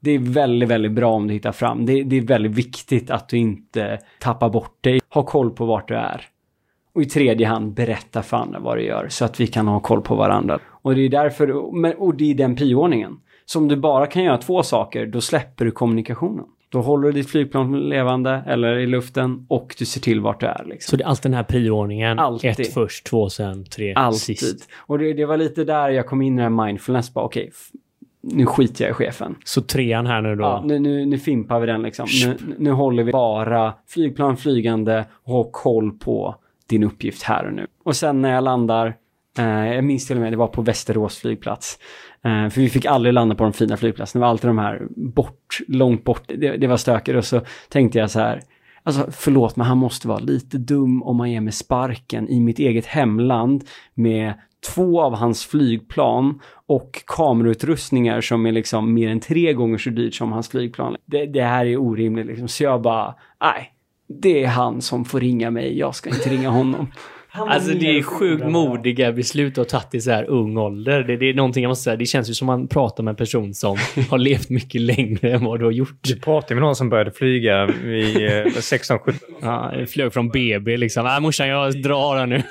[0.00, 1.86] Det är väldigt, väldigt bra om du hittar fram.
[1.86, 5.00] Det, det är väldigt viktigt att du inte tappar bort dig.
[5.08, 6.26] Ha koll på vart du är.
[6.94, 9.80] Och i tredje hand, berätta för andra vad du gör så att vi kan ha
[9.80, 10.58] koll på varandra.
[10.68, 11.50] Och det är därför,
[12.02, 13.20] och det är den prioordningen.
[13.46, 16.44] Så om du bara kan göra två saker, då släpper du kommunikationen.
[16.68, 20.46] Då håller du ditt flygplan levande eller i luften och du ser till vart du
[20.46, 20.64] är.
[20.66, 20.90] Liksom.
[20.90, 22.18] Så det är alltid den här prioordningen.
[22.18, 22.50] Alltid.
[22.50, 24.20] Ett först, två sen, tre Alltid.
[24.38, 24.68] sist.
[24.76, 27.14] Och det, det var lite där jag kom in i den här mindfulness.
[27.14, 27.70] Bara, f-
[28.22, 29.34] nu skiter jag i chefen.
[29.44, 30.42] Så trean här nu då.
[30.44, 32.06] Ja, nu, nu, nu fimpar vi den liksom.
[32.24, 37.52] Nu, nu håller vi bara flygplan flygande och har koll på din uppgift här och
[37.52, 37.66] nu.
[37.84, 38.94] Och sen när jag landar,
[39.38, 41.78] Eh, jag minns till och med det var på Västerås flygplats.
[42.24, 44.20] Eh, för vi fick aldrig landa på de fina flygplatserna.
[44.20, 46.22] Det var alltid de här bort, långt bort.
[46.28, 48.40] Det, det var stökigt och så tänkte jag så här.
[48.82, 52.58] Alltså förlåt men han måste vara lite dum om man ger mig sparken i mitt
[52.58, 54.34] eget hemland med
[54.74, 60.14] två av hans flygplan och kamerautrustningar som är liksom mer än tre gånger så dyrt
[60.14, 60.96] som hans flygplan.
[61.04, 62.48] Det, det här är orimligt liksom.
[62.48, 63.72] Så jag bara, nej,
[64.08, 65.78] det är han som får ringa mig.
[65.78, 66.86] Jag ska inte ringa honom.
[67.38, 71.02] Alltså det är sjukt modiga beslut du har tagit i så här ung ålder.
[71.02, 73.16] Det, det är någonting jag måste säga, det känns ju som man pratar med en
[73.16, 73.76] person som
[74.10, 75.98] har levt mycket längre än vad du har gjort.
[76.00, 79.12] Du pratar med någon som började flyga vid eh, 16-17.
[79.42, 81.04] Ja, jag flög från BB liksom.
[81.04, 82.42] Nej morsan, jag drar här nu.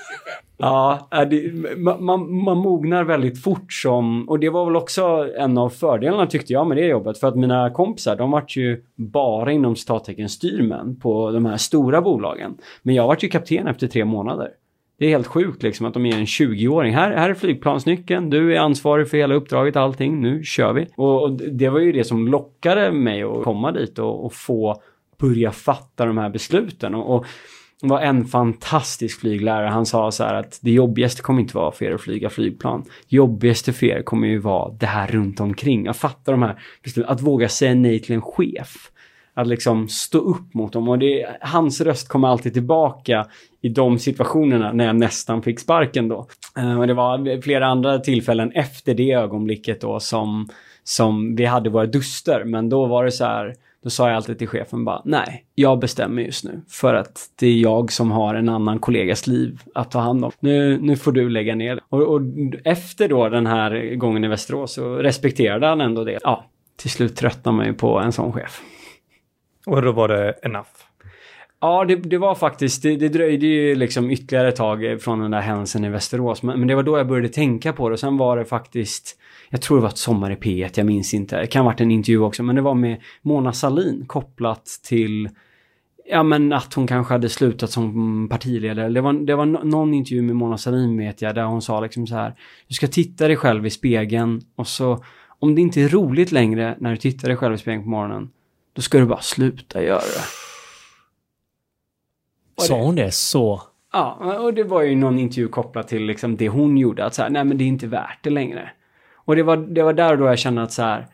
[0.58, 5.30] Ja, äh, det, man, man, man mognar väldigt fort som, och det var väl också
[5.38, 7.20] en av fördelarna tyckte jag med det jobbet.
[7.20, 12.02] För att mina kompisar, de vart ju bara inom citattecken styrmän på de här stora
[12.02, 12.58] bolagen.
[12.82, 14.50] Men jag vart ju kapten efter tre månader.
[14.98, 16.94] Det är helt sjukt liksom att de ger en 20-åring.
[16.94, 20.88] Här, här är flygplansnyckeln, du är ansvarig för hela uppdraget, allting, nu kör vi.
[20.96, 24.82] Och, och det var ju det som lockade mig att komma dit och, och få
[25.18, 26.96] börja fatta de här besluten.
[26.96, 27.26] Och, och
[27.82, 29.68] det var en fantastisk flyglärare.
[29.68, 32.84] Han sa så här att det jobbigaste kommer inte vara för er att flyga flygplan.
[33.10, 35.88] Det jobbigaste för er kommer ju vara det här runt omkring.
[35.88, 37.12] Att fatta de här besluten.
[37.12, 38.92] Att våga säga nej till en chef.
[39.38, 40.90] Att liksom stå upp mot dem.
[40.90, 43.28] Och det, hans röst kommer alltid tillbaka
[43.62, 46.28] i de situationerna när jag nästan fick sparken då.
[46.58, 50.50] Eh, och det var flera andra tillfällen efter det ögonblicket då som,
[50.84, 52.44] som vi hade våra duster.
[52.46, 55.80] Men då var det så här då sa jag alltid till chefen bara, nej, jag
[55.80, 56.62] bestämmer just nu.
[56.70, 60.32] För att det är jag som har en annan kollegas liv att ta hand om.
[60.40, 62.22] Nu, nu får du lägga ner och, och
[62.64, 66.20] efter då den här gången i Västerås så respekterade han ändå det.
[66.24, 66.46] Ja,
[66.76, 68.62] till slut tröttnade man ju på en sån chef.
[69.66, 70.70] Och då var det enough?
[71.62, 75.32] Ja, det, det var faktiskt, det, det, dröjde ju liksom ytterligare ett tag från den
[75.32, 76.44] där händelsen i Västerås.
[76.44, 77.94] Men, men, det var då jag började tänka på det.
[77.94, 81.14] Och sen var det faktiskt jag tror det var ett Sommar i P1, jag minns
[81.14, 81.40] inte.
[81.40, 85.30] Det kan ha varit en intervju också, men det var med Mona Salin kopplat till
[86.08, 88.90] Ja men att hon kanske hade slutat som partiledare.
[88.90, 92.08] Det var, det var någon intervju med Mona Sahlin vet jag, där hon sa liksom
[92.08, 92.36] så här.
[92.68, 95.04] Du ska titta dig själv i spegeln och så
[95.40, 98.30] om det inte är roligt längre när du tittar dig själv i spegeln på morgonen,
[98.76, 100.26] då ska du bara sluta göra det.
[102.64, 103.62] Sa hon det så?
[103.94, 107.06] Ja, och det var ju någon intervju kopplat till liksom det hon gjorde.
[107.06, 108.70] Att så här, nej men det är inte värt det längre.
[109.16, 111.08] Och det var, det var där och då jag kände att så här,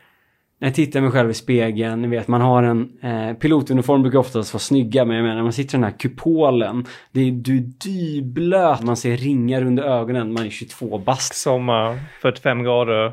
[0.60, 4.19] när jag tittar mig själv i spegeln, ni vet man har en eh, pilotuniform brukar
[4.19, 7.32] oftast vara snygga men jag menar när man sitter i den här kupolen, det är,
[7.32, 11.36] du är dyblöt, man ser ringar under ögonen, man är 22 bast.
[11.36, 13.12] Sommar, 45 grader,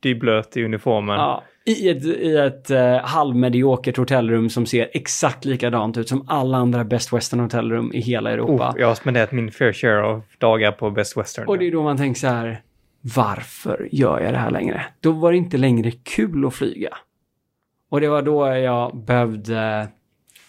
[0.00, 1.16] dyblöt i uniformen.
[1.16, 6.58] Ja, i ett, i ett eh, halvmediokert hotellrum som ser exakt likadant ut som alla
[6.58, 8.70] andra Best Western hotellrum i hela Europa.
[8.70, 11.48] Oh, jag har spenderat min fair share av dagar på Best Western.
[11.48, 12.62] Och det är då man tänker så här,
[13.00, 14.84] varför gör jag det här längre?
[15.00, 16.96] Då var det inte längre kul att flyga.
[17.88, 19.88] Och det var då jag behövde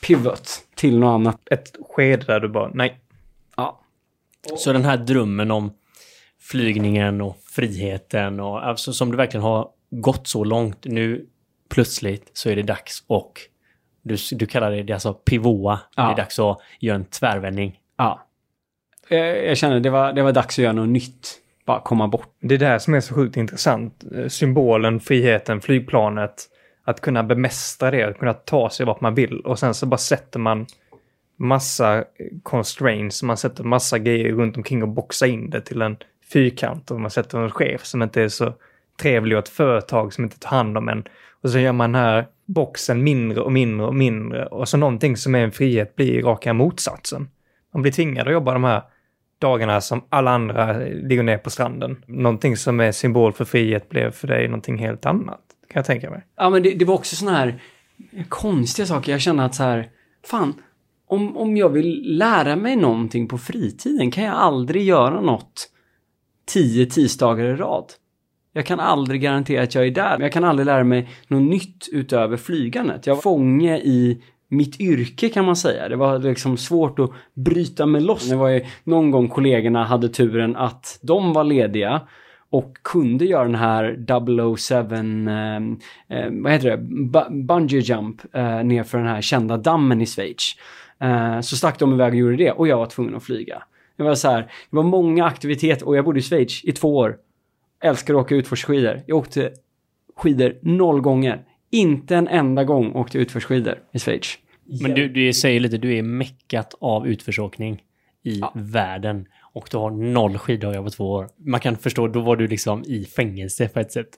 [0.02, 1.40] pivot till något annat.
[1.52, 3.00] Ett skede där du bara, nej.
[3.58, 3.82] Ja.
[4.58, 5.72] Så den här drömmen om
[6.40, 11.26] flygningen och friheten och alltså som du verkligen har gått så långt nu
[11.70, 13.40] plötsligt så är det dags och
[14.02, 15.80] du, du kallar det, det alltså pivoa.
[15.96, 16.04] Ja.
[16.04, 17.80] Det är dags att göra en tvärvändning.
[17.98, 18.28] Ja.
[19.10, 22.36] Jag, jag kände det var, det var dags att göra något nytt bara komma bort.
[22.40, 24.04] Det är det här som är så sjukt intressant.
[24.28, 26.48] Symbolen, friheten, flygplanet.
[26.84, 29.40] Att kunna bemästra det, att kunna ta sig vart man vill.
[29.40, 30.66] Och sen så bara sätter man
[31.38, 32.04] massa
[32.44, 35.98] constraints, man sätter massa grejer runt omkring och boxar in det till en
[36.34, 36.92] fyrkant.
[36.92, 38.54] Och man sätter en chef som inte är så
[39.02, 41.04] trevlig och ett företag som inte tar hand om en.
[41.44, 44.46] Och så gör man den här boxen mindre och mindre och mindre.
[44.46, 47.30] Och så någonting som är en frihet blir raka motsatsen.
[47.74, 48.82] Man blir tvingad att jobba de här
[49.40, 52.04] dagarna som alla andra ligger ner på stranden.
[52.08, 55.42] Någonting som är symbol för frihet blev för dig någonting helt annat.
[55.70, 56.26] Kan jag tänka mig.
[56.38, 57.62] Ja, men det, det var också sådana här
[58.30, 59.12] konstiga saker.
[59.12, 59.90] Jag kände att så här,
[60.26, 60.54] fan,
[61.08, 65.70] om, om jag vill lära mig någonting på fritiden kan jag aldrig göra något
[66.46, 67.86] tio tisdagar i rad.
[68.54, 70.20] Jag kan aldrig garantera att jag är där.
[70.20, 73.08] Jag kan aldrig lära mig något nytt utöver flygandet.
[73.08, 75.90] Jag var fånge i mitt yrke kan man säga.
[75.90, 78.30] Det var liksom svårt att bryta mig loss.
[78.30, 82.02] Det var ju någon gång kollegorna hade turen att de var lediga
[82.50, 84.06] och kunde göra den här
[84.58, 84.76] 007,
[85.30, 90.06] eh, eh, vad heter det, B bungee jump eh, nerför den här kända dammen i
[90.06, 90.56] Schweiz.
[91.00, 93.64] Eh, så stack de iväg och gjorde det och jag var tvungen att flyga.
[93.98, 96.98] Det var så här, det var många aktiviteter och jag bodde i Schweiz i två
[96.98, 97.18] år.
[97.82, 99.02] Älskar att åka utförsskidor.
[99.06, 99.52] Jag åkte
[100.16, 101.44] skidor noll gånger.
[101.70, 104.38] Inte en enda gång åkte jag utförsskidor i Schweiz.
[104.82, 107.84] Men du, du säger lite, du är meckat av utförsåkning
[108.24, 108.52] i ja.
[108.56, 109.26] världen.
[109.54, 111.30] Och du har noll skiddagar på två år.
[111.38, 114.10] Man kan förstå, då var du liksom i fängelse på ett sätt.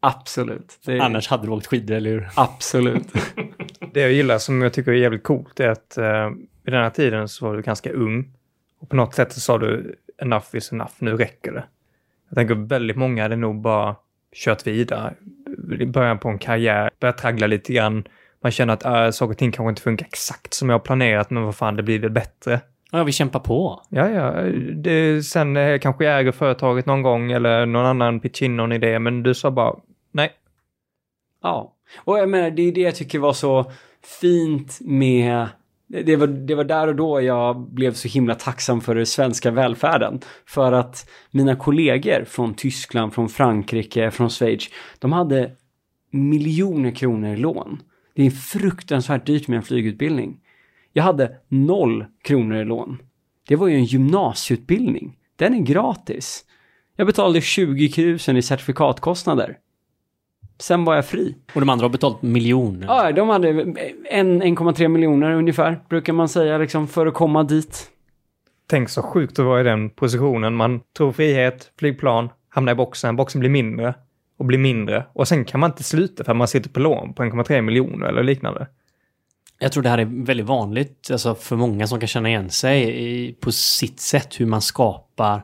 [0.00, 0.78] Absolut.
[0.86, 0.98] Är...
[0.98, 2.28] Annars hade du åkt skidor, eller hur?
[2.36, 3.12] Absolut.
[3.92, 6.04] det jag gillar, som jag tycker är jävligt coolt, är att uh,
[6.64, 8.32] vid den här tiden så var du ganska ung.
[8.80, 11.64] Och på något sätt så sa du enough is enough, nu räcker det.
[12.34, 13.96] Jag tänker väldigt många hade nog bara
[14.34, 15.14] kört vidare
[15.86, 18.04] början på en karriär, börjat traggla lite grann.
[18.42, 21.30] Man känner att äh, saker och ting kanske inte funkar exakt som jag har planerat,
[21.30, 22.60] men vad fan, det blir väl bättre.
[22.90, 23.82] Ja, vi kämpar på.
[23.88, 24.30] Ja, ja.
[24.74, 28.72] Det, sen eh, kanske jag äger företaget någon gång eller någon annan pitch in någon
[28.72, 29.76] idé, men du sa bara
[30.12, 30.32] nej.
[31.42, 33.72] Ja, och jag menar, det är det jag tycker var så
[34.20, 35.46] fint med
[35.92, 39.50] det var, det var där och då jag blev så himla tacksam för den svenska
[39.50, 40.20] välfärden.
[40.46, 44.68] För att mina kollegor från Tyskland, från Frankrike, från Schweiz,
[44.98, 45.50] de hade
[46.10, 47.82] miljoner kronor i lån.
[48.14, 50.40] Det är fruktansvärt dyrt med en flygutbildning.
[50.92, 52.98] Jag hade noll kronor i lån.
[53.48, 55.16] Det var ju en gymnasieutbildning.
[55.36, 56.44] Den är gratis.
[56.96, 59.58] Jag betalade 20 000 i certifikatkostnader.
[60.62, 61.34] Sen var jag fri.
[61.54, 62.86] Och de andra har betalt miljoner.
[62.86, 63.48] Ja, de hade
[64.10, 67.88] en- 1,3 miljoner ungefär, brukar man säga, liksom, för att komma dit.
[68.70, 70.54] Tänk så sjukt att vara i den positionen.
[70.54, 73.94] Man tror frihet, flygplan, hamnar i boxen, boxen blir mindre
[74.38, 75.04] och blir mindre.
[75.12, 78.06] Och sen kan man inte sluta för att man sitter på lån på 1,3 miljoner
[78.06, 78.66] eller liknande.
[79.58, 83.04] Jag tror det här är väldigt vanligt alltså för många som kan känna igen sig
[83.04, 85.42] i, på sitt sätt hur man skapar,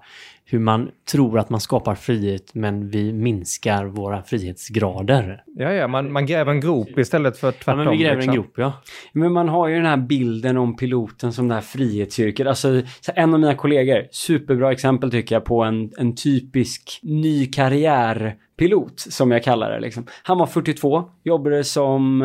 [0.50, 5.42] hur man tror att man skapar frihet men vi minskar våra frihetsgrader.
[5.54, 7.84] Ja, ja, man, man gräver en grop istället för Ja, tvärtom.
[7.84, 8.30] men vi gräver liksom.
[8.30, 8.72] en grop, ja.
[9.12, 12.46] Men man har ju den här bilden om piloten som det här frihetsyrket.
[12.46, 17.46] Alltså, så en av mina kollegor, superbra exempel tycker jag på en, en typisk ny
[17.46, 19.80] karriärpilot, som jag kallar det.
[19.80, 20.06] Liksom.
[20.22, 22.22] Han var 42, jobbade som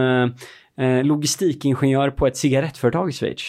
[0.78, 3.42] eh, eh, logistikingenjör på ett cigarettföretag i Schweiz.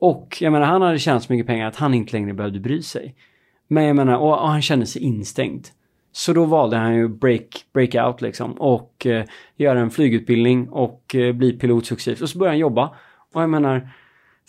[0.00, 2.82] Och jag menar, han hade tjänat så mycket pengar att han inte längre behövde bry
[2.82, 3.14] sig.
[3.68, 5.66] Men jag menar, och, och han kände sig instängd.
[6.12, 9.24] Så då valde han ju break, break out liksom och eh,
[9.56, 12.20] göra en flygutbildning och eh, bli pilot successivt.
[12.22, 12.94] Och så började han jobba.
[13.34, 13.90] Och jag menar,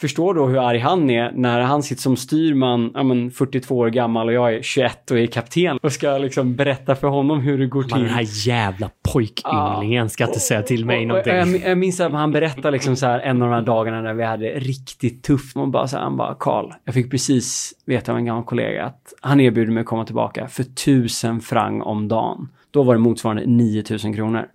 [0.01, 3.89] förstår då hur arg han är när han sitter som styrman, ja men 42 år
[3.89, 7.57] gammal och jag är 21 och är kapten och ska liksom berätta för honom hur
[7.57, 7.99] det går Man, till.
[7.99, 11.61] den här jävla pojkynglingen ska inte säga till mig Och- och någonting.
[11.61, 14.13] Jag, jag minns att han berättade liksom så här en av de här dagarna när
[14.13, 15.57] vi hade riktigt tufft.
[15.57, 18.85] Och bara så här, han bara, Karl, jag fick precis veta av en gammal kollega
[18.85, 22.49] att han erbjuder mig att komma tillbaka för tusen frang om dagen.
[22.71, 24.45] Då var det motsvarande 9000 kronor.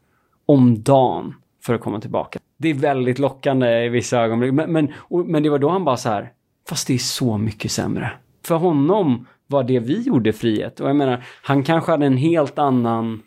[0.46, 1.34] Om dagen
[1.64, 2.38] för att komma tillbaka.
[2.56, 4.52] Det är väldigt lockande i vissa ögonblick.
[4.52, 6.32] Men, men, och, men det var då han bara så här,
[6.68, 8.10] fast det är så mycket sämre.
[8.46, 10.80] För honom var det vi gjorde frihet.
[10.80, 13.22] Och jag menar, han kanske hade en helt annan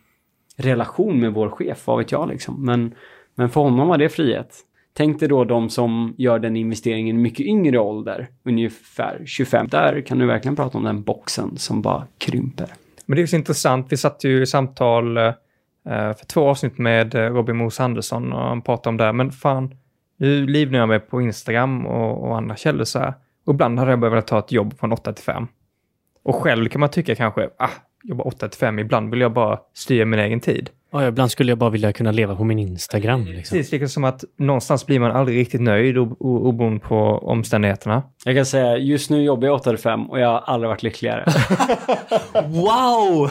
[0.58, 2.66] relation med vår chef, vad vet jag liksom.
[2.66, 2.96] Men,
[3.36, 4.64] men för honom var det frihet.
[4.94, 9.68] Tänk dig då de som gör den investeringen i mycket yngre ålder, ungefär 25.
[9.68, 12.74] Där kan du verkligen prata om den boxen som bara krymper.
[13.06, 13.88] Men det är så intressant.
[13.90, 15.34] Vi satt ju i samtal eh,
[15.90, 19.14] för två avsnitt med eh, Robin Mos Andersson och han pratade om det.
[19.14, 19.76] Men fan,
[20.18, 23.14] nu livnär jag mig på Instagram och, och andra källor så här.
[23.46, 25.48] Och ibland hade jag behövt ta ett jobb från 8 till 5.
[26.24, 27.70] Och själv kan man tycka kanske, ah,
[28.04, 28.80] jobba 8 till 5.
[28.80, 30.70] Ibland vill jag bara styra min egen tid.
[30.92, 33.26] Ja, ibland skulle jag bara vilja kunna leva på min Instagram.
[33.26, 33.58] Liksom.
[33.58, 38.04] Precis, lika som att någonstans blir man aldrig riktigt nöjd oberoende på omständigheterna.
[38.26, 40.84] Jag kan säga, just nu jobbar jag 8 till 5 och jag har aldrig varit
[40.84, 41.26] lyckligare.
[42.34, 43.30] Wow!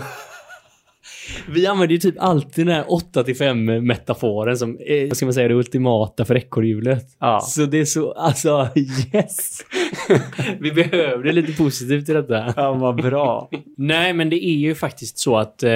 [1.49, 5.27] Vi använder ju typ alltid den här 8 till 5 metaforen som, eh, vad ska
[5.27, 7.17] man säga, det ultimata för ekorrhjulet.
[7.19, 7.41] Ja.
[7.41, 9.61] Så det är så, alltså yes!
[10.61, 12.55] Vi behövde lite positivt i detta.
[12.57, 13.51] Ja, vad bra.
[13.77, 15.73] Nej, men det är ju faktiskt så att eh,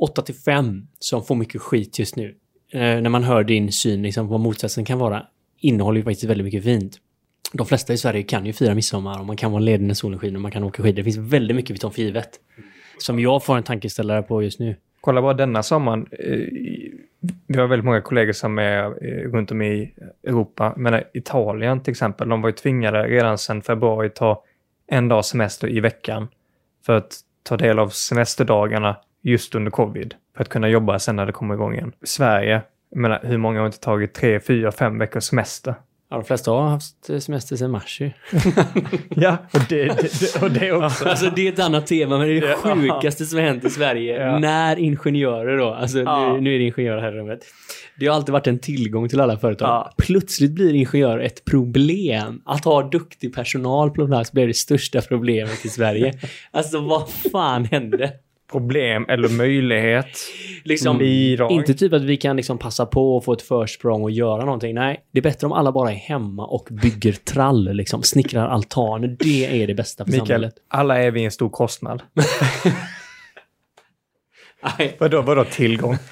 [0.00, 2.34] 8 till 5 som får mycket skit just nu,
[2.72, 5.22] eh, när man hör din syn liksom, vad motsatsen kan vara,
[5.60, 6.98] innehåller ju faktiskt väldigt mycket fint.
[7.52, 10.18] De flesta i Sverige kan ju fira midsommar och man kan vara ledig när solen
[10.18, 10.96] skiner och man kan åka skidor.
[10.96, 12.30] Det finns väldigt mycket vi tar för givet.
[12.98, 14.76] Som jag får en tankeställare på just nu.
[15.00, 16.06] Kolla bara denna sommaren.
[16.10, 16.38] Eh,
[17.46, 19.94] vi har väldigt många kollegor som är eh, runt om i
[20.24, 20.74] Europa.
[20.76, 24.44] Men Italien till exempel, de var ju tvingade redan sedan februari ta
[24.86, 26.28] en dag semester i veckan
[26.86, 30.14] för att ta del av semesterdagarna just under covid.
[30.36, 31.92] För att kunna jobba sen när det kommer igång igen.
[32.02, 35.74] Sverige, jag menar, hur många har inte tagit tre, fyra, fem veckors semester?
[36.10, 38.10] Ja, de flesta har haft semester sedan mars ju.
[39.10, 41.04] Ja, och det, det, och det också.
[41.08, 43.70] Alltså det är ett annat tema, men det är det sjukaste som har hänt i
[43.70, 44.26] Sverige.
[44.26, 44.38] Ja.
[44.38, 46.32] När ingenjörer då, alltså Ja.
[46.32, 47.40] nu, nu är det ingenjörer här i rummet.
[47.98, 49.68] Det har alltid varit en tillgång till alla företag.
[49.68, 49.92] Ja.
[49.98, 52.42] Plötsligt blir ingenjörer ett problem.
[52.44, 56.14] Att ha duktig personal på plats blev det största problemet i Sverige.
[56.50, 58.12] alltså vad fan hände?
[58.52, 60.06] Problem eller möjlighet.
[60.64, 61.50] Liksom, Bidrag.
[61.52, 64.74] inte typ att vi kan liksom passa på och få ett försprång och göra någonting.
[64.74, 68.02] Nej, det är bättre om alla bara är hemma och bygger trall, liksom.
[68.02, 69.16] Snickrar altaner.
[69.18, 70.54] Det är det bästa för Mikael, samhället.
[70.68, 72.02] alla är vi en stor kostnad.
[74.98, 75.96] Vadå, vadå tillgång?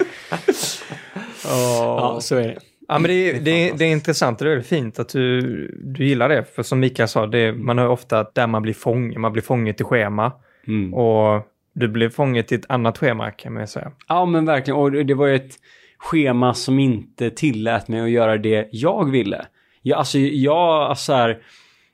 [1.43, 2.57] Ja, så är det.
[2.87, 5.09] Ja, men det, är- det, är- det är intressant och det är väldigt fint att
[5.09, 5.41] du,
[5.83, 6.43] du gillar det.
[6.55, 9.43] För som Mikael sa, det, man hör ofta att där man blir fånge, man blir
[9.43, 10.31] fånge till schema.
[10.67, 10.93] Mm.
[10.93, 11.41] Och
[11.79, 13.91] du blev fånget till ett annat schema kan man säga.
[14.07, 14.79] Ja, men verkligen.
[14.79, 15.55] Och det var ju ett
[15.97, 19.45] schema som inte tillät mig att göra det jag ville.
[19.81, 21.37] Jag, alltså, jag, alltså här,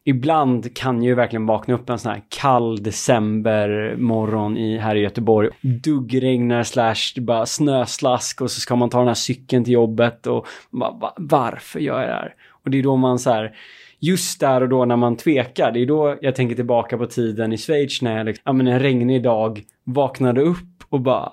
[0.04, 5.50] ibland kan ju verkligen vakna upp en sån här kall decembermorgon i, här i Göteborg.
[5.62, 10.48] Duggregnar slash bara snöslask och så ska man ta den här cykeln till jobbet och
[10.70, 12.36] bara, varför gör jag det här?
[12.50, 13.56] Och det är då man så här,
[14.04, 17.54] just där och då när man tvekar, det är då jag tänker tillbaka på tiden
[17.54, 21.32] i Schweiz när jag, liksom, ja men en regnig dag vaknade upp och bara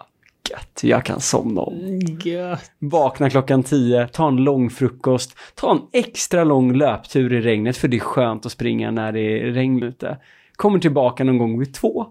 [0.50, 2.00] gött, jag kan somna om.
[2.24, 2.70] Gött.
[2.78, 7.88] Vakna klockan 10, ta en lång frukost, ta en extra lång löptur i regnet för
[7.88, 10.18] det är skönt att springa när det är regn ute.
[10.52, 12.06] Kommer tillbaka någon gång vid två.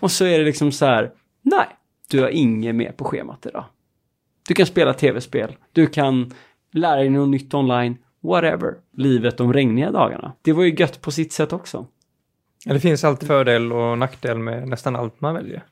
[0.00, 1.10] Och så är det liksom så här,
[1.42, 1.66] nej,
[2.10, 3.64] du har inget mer på schemat idag.
[4.48, 6.32] Du kan spela tv-spel, du kan
[6.72, 8.74] lära dig något nytt online, whatever.
[8.96, 10.32] Livet de regniga dagarna.
[10.42, 11.86] Det var ju gött på sitt sätt också.
[12.64, 15.64] Ja, det finns alltid fördel och nackdel med nästan allt man väljer.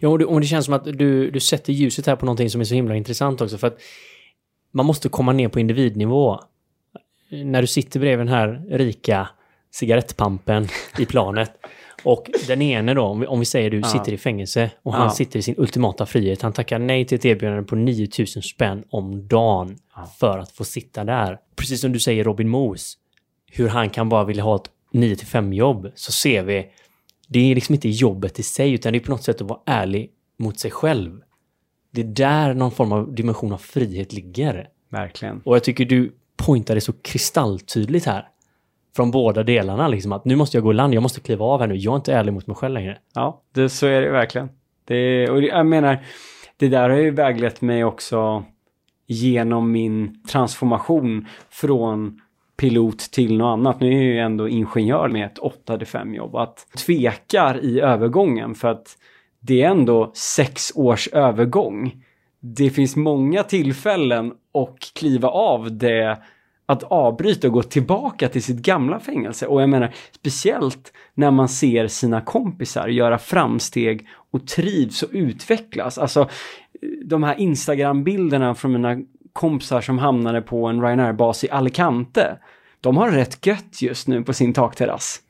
[0.00, 2.50] Ja, och det, och det känns som att du, du sätter ljuset här på någonting
[2.50, 3.58] som är så himla intressant också.
[3.58, 3.78] För att
[4.70, 6.40] man måste komma ner på individnivå.
[7.30, 9.28] När du sitter bredvid den här rika
[9.70, 11.50] cigarettpampen i planet.
[12.02, 15.10] Och den ene då, om vi, om vi säger du sitter i fängelse och han
[15.10, 16.42] sitter i sin ultimata frihet.
[16.42, 19.78] Han tackar nej till ett erbjudande på 9000 spänn om dagen
[20.18, 21.38] för att få sitta där.
[21.56, 22.98] Precis som du säger Robin Moos,
[23.52, 26.70] hur han kan bara vilja ha ett 9 till 5 jobb, så ser vi
[27.28, 29.60] det är liksom inte jobbet i sig, utan det är på något sätt att vara
[29.66, 31.20] ärlig mot sig själv.
[31.90, 34.68] Det är där någon form av dimension av frihet ligger.
[34.90, 35.42] Verkligen.
[35.44, 38.28] Och jag tycker du pointade så kristalltydligt här.
[38.96, 41.60] Från båda delarna, liksom att nu måste jag gå i land, jag måste kliva av
[41.60, 42.98] här nu, jag är inte ärlig mot mig själv längre.
[43.14, 44.48] Ja, det, så är det verkligen.
[44.84, 45.98] Det, och jag menar,
[46.56, 48.44] det där har ju väglett mig också
[49.06, 52.20] genom min transformation från
[52.56, 53.80] pilot till något annat.
[53.80, 56.36] Nu är jag ju ändå ingenjör med ett 8-5 jobb.
[56.36, 58.96] Att tvekar i övergången för att
[59.40, 62.04] det är ändå sex års övergång.
[62.40, 66.18] Det finns många tillfällen och kliva av det
[66.68, 69.46] att avbryta och gå tillbaka till sitt gamla fängelse.
[69.46, 75.98] Och jag menar, speciellt när man ser sina kompisar göra framsteg och trivs och utvecklas.
[75.98, 76.28] Alltså,
[77.04, 78.96] de här Instagram-bilderna från mina
[79.32, 82.38] kompisar som hamnade på en Ryanair-bas i Alicante.
[82.80, 85.20] De har rätt gött just nu på sin takterrass.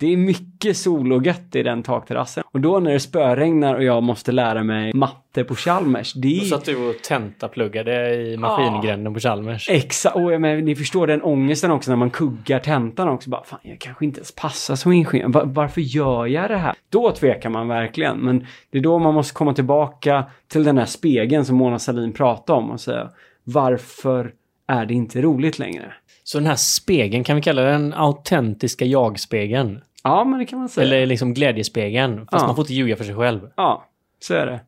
[0.00, 2.44] Det är mycket sol och gött i den takterrassen.
[2.52, 6.44] Och då när det spöregnar och jag måste lära mig matte på Chalmers, det är...
[6.44, 9.68] Så att du och tentapluggade i maskingränden på Chalmers.
[9.70, 13.30] Exakt, och menar, ni förstår den ångesten också när man kuggar tentan också.
[13.30, 15.28] Bara, fan, jag kanske inte ens passar som ingenjör.
[15.28, 16.74] Va- varför gör jag det här?
[16.88, 18.18] Då tvekar man verkligen.
[18.18, 22.12] Men det är då man måste komma tillbaka till den här spegeln som Mona Sahlin
[22.12, 23.10] pratade om och säga
[23.44, 24.32] varför
[24.66, 25.92] är det inte roligt längre?
[26.24, 29.80] Så den här spegeln, kan vi kalla den autentiska jag-spegeln?
[30.04, 30.86] Ja, men det kan man säga.
[30.86, 32.46] Eller liksom glädjespegeln, fast Ja.
[32.46, 33.50] man får inte ljuga för sig själv.
[33.56, 33.88] Ja,
[34.20, 34.60] så är det.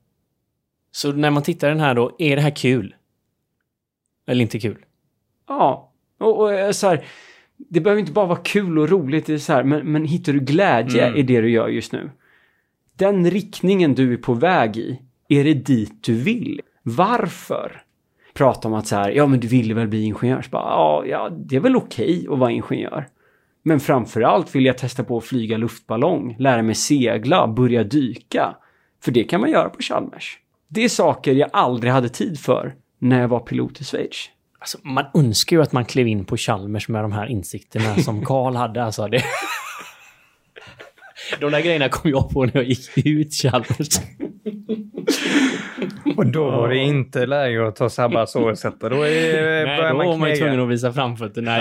[0.92, 2.94] Så när man tittar den här då, är det här kul?
[4.26, 4.78] Eller inte kul?
[5.48, 7.04] Ja, och, och eh, så här,
[7.56, 10.32] det behöver inte bara vara kul och roligt, det är så här, men, men hittar
[10.32, 11.18] du glädje Mm.
[11.18, 12.10] i det du gör just nu?
[12.96, 16.60] Den riktningen du är på väg i, är det dit du vill?
[16.82, 17.82] Varför?
[18.34, 20.42] Prata om att så här, ja men du ville väl bli ingenjör?
[20.42, 23.08] Så bara, ja, ja, det är väl okej att vara ingenjör.
[23.62, 28.56] Men framförallt vill jag testa på att flyga luftballong, lära mig segla, börja dyka.
[29.04, 30.38] För det kan man göra på Chalmers.
[30.68, 34.30] Det är saker jag aldrig hade tid för när jag var pilot i Schweiz.
[34.58, 38.24] Alltså, man önskar ju att man klev in på Chalmers med de här insikterna som
[38.24, 38.84] Karl hade.
[38.84, 39.22] Alltså, det...
[41.40, 43.88] De där grejerna kom jag på när jag gick ut Chalmers.
[46.16, 48.62] Och då var det inte läge att ta sabbatsåret.
[48.80, 51.58] Då är, Nej, då var man man ju tvungen att visa framfötterna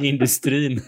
[0.00, 0.80] i, industrin.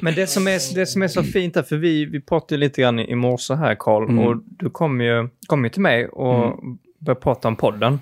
[0.00, 2.80] Men det som, är, det som är så fint här, för vi, vi pratade lite
[2.80, 4.18] grann i morse här Karl, Mm.
[4.18, 6.58] och du kom ju, kom ju till mig och
[6.98, 8.00] började prata om podden.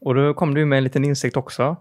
[0.00, 1.76] Och då kom du med en liten insikt också.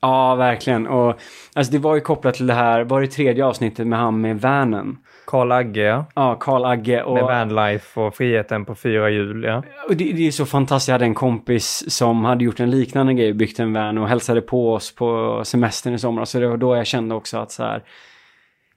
[0.00, 0.86] Ja, verkligen.
[0.86, 1.14] Och
[1.54, 4.40] alltså det var ju kopplat till det här, var det tredje avsnittet med han med
[4.40, 4.96] vanen?
[5.26, 6.36] Karl Agge, ja.
[6.40, 7.14] Karl Agge och...
[7.14, 9.62] Med vanlife och friheten på fyra hjul, ja.
[9.88, 10.88] Och det, det är så fantastiskt.
[10.88, 14.40] Jag hade en kompis som hade gjort en liknande grej, byggt en van och hälsade
[14.40, 16.30] på oss på semestern i somras.
[16.30, 17.82] Så det var då jag kände också att så här,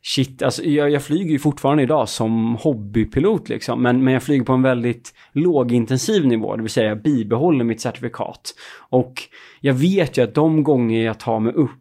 [0.04, 3.82] shit, alltså jag, jag flyger ju fortfarande idag som hobbypilot liksom.
[3.82, 7.82] Men, men jag flyger på en väldigt lågintensiv nivå, det vill säga jag bibehåller mitt
[7.82, 8.54] certifikat.
[8.90, 9.14] Och
[9.60, 11.72] jag vet ju att de gånger jag tar mig upp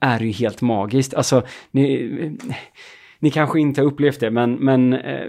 [0.00, 1.14] är ju helt magiskt.
[1.14, 2.38] Alltså, ni,
[3.24, 5.26] ni kanske inte har upplevt det, men, men eh,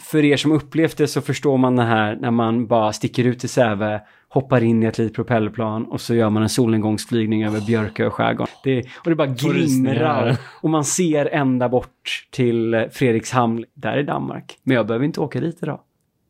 [0.00, 3.44] för er som upplevt det så förstår man det här när man bara sticker ut
[3.44, 7.60] i Säve, hoppar in i ett litet propellerplan och så gör man en solnedgångsflygning över
[7.60, 8.48] Björkö skärgård.
[8.64, 14.58] Det, och det bara glimrar och man ser ända bort till Fredrikshamn, där i Danmark.
[14.62, 15.80] Men jag behöver inte åka dit idag.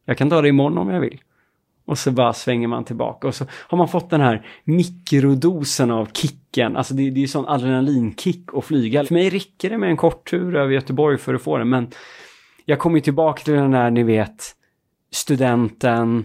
[0.05, 1.19] Jag kan ta det imorgon om jag vill.
[1.87, 6.09] Och så bara svänger man tillbaka och så har man fått den här mikrodosen av
[6.13, 6.77] kicken.
[6.77, 9.05] Alltså det, det är ju sån adrenalinkick att flyga.
[9.05, 11.65] För mig räcker det med en kort tur över Göteborg för att få det.
[11.65, 11.91] Men
[12.65, 14.55] jag kommer ju tillbaka till den där, ni vet,
[15.13, 16.25] studenten,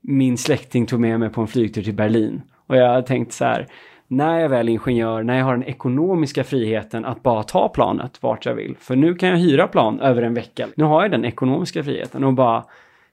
[0.00, 2.42] min släkting tog med mig på en flygtur till Berlin.
[2.66, 3.66] Och jag har tänkt så här,
[4.08, 8.22] när jag väl är ingenjör, när jag har den ekonomiska friheten att bara ta planet
[8.22, 8.76] vart jag vill.
[8.80, 10.68] För nu kan jag hyra plan över en vecka.
[10.76, 12.64] Nu har jag den ekonomiska friheten och bara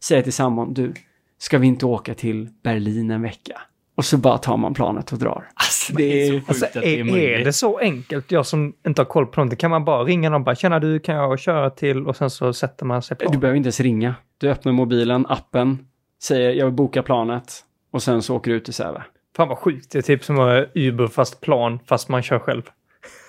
[0.04, 0.94] säga till sambon, du,
[1.38, 3.62] ska vi inte åka till Berlin en vecka?
[3.96, 5.50] Och så bara tar man planet och drar.
[5.54, 8.32] Alltså, det är, Alltså, är, är det så enkelt?
[8.32, 10.80] Jag som inte har koll på någonting, kan man bara ringa någon och bara känna
[10.80, 13.32] du kan jag köra till och sen så sätter man sig på?
[13.32, 14.16] Du behöver inte ens ringa.
[14.38, 15.88] Du öppnar mobilen, appen,
[16.24, 19.04] säger jag vill boka planet och sen så åker du ut till Säve.
[19.36, 22.64] Fan vad sjukt, det är typ som att Uber fast plan fast man kör själv.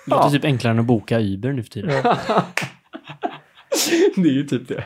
[0.05, 1.89] Det låter typ enklare än att boka Uber nu för tiden.
[4.15, 4.83] det är ju typ det.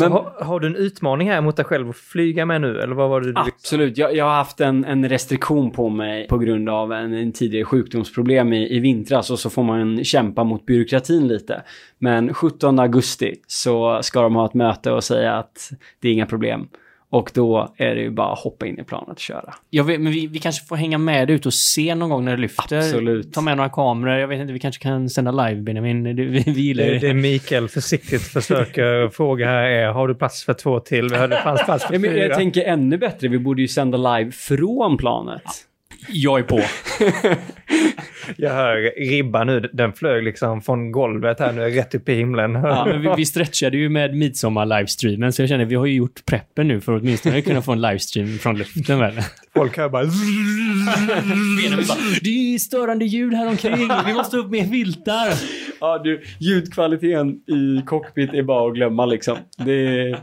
[0.00, 2.94] Men- har, har du en utmaning här mot dig själv att flyga med nu eller
[2.94, 6.38] vad var det du Absolut, jag, jag har haft en, en restriktion på mig på
[6.38, 10.66] grund av en, en tidigare sjukdomsproblem i, i vintras och så får man kämpa mot
[10.66, 11.62] byråkratin lite.
[11.98, 15.70] Men 17 augusti så ska de ha ett möte och säga att
[16.00, 16.68] det är inga problem.
[17.10, 19.54] Och då är det ju bara att hoppa in i planet och köra.
[19.70, 22.32] Jag vet, men vi, vi kanske får hänga med ut och se någon gång när
[22.36, 22.76] det lyfter.
[22.76, 23.32] Absolut.
[23.32, 24.18] Ta med några kameror.
[24.18, 26.02] Jag vet inte, vi kanske kan sända live, Benjamin.
[26.04, 27.08] Det, vi, vi gillar Det, det.
[27.08, 31.08] det Mikael försiktigt försöker fråga här är, har du plats för två till?
[31.08, 32.34] Vi hade fanns plats för men, jag fyra.
[32.34, 35.42] tänker ännu bättre, vi borde ju sända live från planet.
[36.08, 36.60] Jag är på.
[38.36, 42.54] Jag hör ribban nu, den flög liksom från golvet här nu, rätt upp i himlen.
[42.54, 46.24] Ja, men vi, vi stretchade ju med midsommar-livestreamen, så jag känner vi har ju gjort
[46.24, 49.20] preppen nu för att åtminstone kunna få en livestream från luften väl.
[49.54, 50.04] Folk hör bara...
[50.04, 50.12] Bara,
[52.22, 53.88] det är störande ljud här omkring.
[54.06, 55.28] vi måste upp med viltar.
[55.80, 59.38] Ja, du, ljudkvaliteten i cockpit är bara att glömma liksom.
[59.56, 60.18] Det är,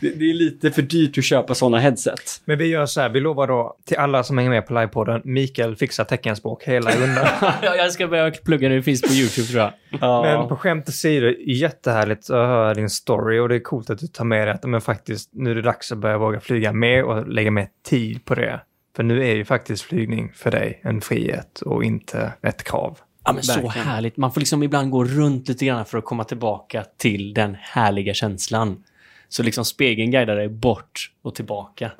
[0.00, 2.42] det, det är lite för dyrt att köpa sådana headset.
[2.44, 5.20] Men vi gör så här, vi lovar då till alla som hänger med på livepodden,
[5.24, 7.26] Mikael fixar teckenspråk hela rundan.
[7.62, 9.72] Ja, jag ska börja plugga det, det finns på YouTube tror jag.
[10.00, 10.22] Ja.
[10.22, 14.06] Men på skämt åsido, jättehärligt att höra din story och det är coolt att du
[14.06, 17.04] tar med dig att men faktiskt nu är det dags att börja våga flyga mer
[17.04, 18.60] och lägga mer tid på det.
[18.96, 22.98] För nu är ju faktiskt flygning för dig en frihet och inte ett krav.
[23.24, 24.16] Ja, men så härligt.
[24.16, 28.14] Man får liksom ibland gå runt lite grann för att komma tillbaka till den härliga
[28.14, 28.84] känslan.
[29.30, 31.92] Så liksom spegeln guidar dig bort och tillbaka.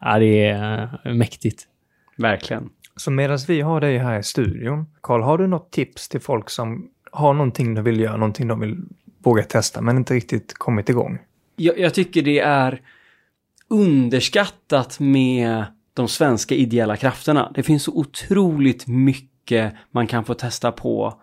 [0.00, 1.66] Ja, det är eh, mäktigt.
[2.16, 2.70] Verkligen.
[2.96, 6.50] Så medan vi har dig här i studion, Karl, har du något tips till folk
[6.50, 8.76] som har någonting de vill göra, någonting de vill
[9.18, 11.18] våga testa men inte riktigt kommit igång?
[11.56, 12.80] Jag, jag tycker det är
[13.68, 15.64] underskattat med
[15.94, 17.52] de svenska ideella krafterna.
[17.54, 21.20] Det finns så otroligt mycket man kan få testa på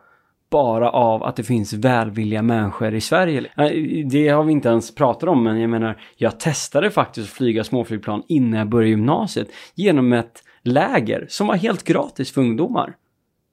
[0.50, 3.52] bara av att det finns välvilliga människor i Sverige.
[4.10, 7.64] Det har vi inte ens pratat om, men jag menar, jag testade faktiskt att flyga
[7.64, 12.96] småflygplan innan jag började gymnasiet genom ett läger som var helt gratis för ungdomar.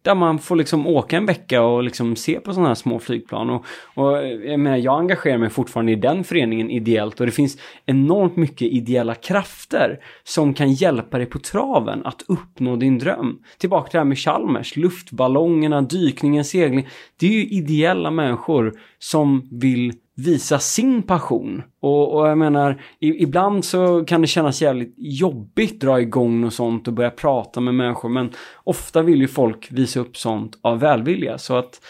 [0.04, 3.50] Där man får liksom åka en vecka och liksom se på sådana här små flygplan.
[3.50, 7.58] Och, och jag menar, jag engagerar mig fortfarande i den föreningen ideellt och det finns
[7.86, 13.38] enormt mycket ideella krafter som kan hjälpa dig på traven att uppnå din dröm.
[13.58, 16.88] Tillbaka till det här med Chalmers, luftballongerna, dykningen, segling.
[17.20, 21.62] Det är ju ideella människor som vill visa sin passion.
[21.80, 26.52] Och, och jag menar, i, ibland så kan det kännas jävligt jobbigt dra igång och
[26.52, 28.08] sånt och börja prata med människor.
[28.08, 28.32] Men
[28.64, 31.38] ofta vill ju folk visa upp sånt av välvilja.
[31.38, 31.80] Så att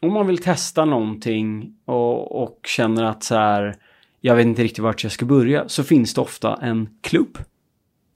[0.00, 3.76] om man vill testa någonting och, och känner att så här,
[4.20, 7.38] jag vet inte riktigt vart jag ska börja, så finns det ofta en klubb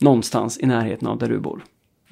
[0.01, 1.65] någonstans i närheten av där du bor.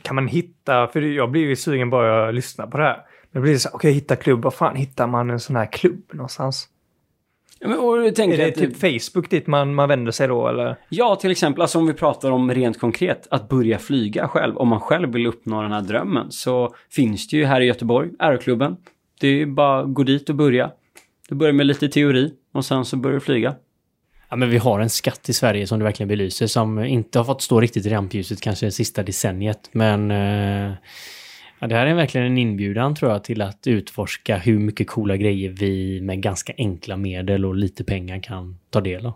[0.02, 2.96] Kan man hitta, för jag blir ju sugen bara jag lyssnar på det här.
[3.30, 5.72] Men det blir så här, okej, hitta klubb, var fan hittar man en sån här
[5.72, 6.68] klubb någonstans?
[7.60, 10.48] Men, och jag Är tänker det att, typ Facebook dit man, man vänder sig då
[10.48, 10.76] eller?
[10.88, 14.56] Ja, till exempel, alltså om vi pratar om rent konkret, att börja flyga själv.
[14.56, 18.10] Om man själv vill uppnå den här drömmen så finns det ju här i Göteborg,
[18.18, 18.76] Aeroklubben.
[19.20, 20.70] Det är ju bara att gå dit och börja.
[21.28, 23.54] Du börjar med lite teori och sen så börjar du flyga.
[24.30, 27.24] Ja, men vi har en skatt i Sverige som du verkligen belyser som inte har
[27.24, 29.70] fått stå riktigt i rampljuset kanske det sista decenniet.
[29.72, 30.72] Men eh,
[31.60, 35.16] ja, det här är verkligen en inbjudan tror jag till att utforska hur mycket coola
[35.16, 39.12] grejer vi med ganska enkla medel och lite pengar kan ta del av.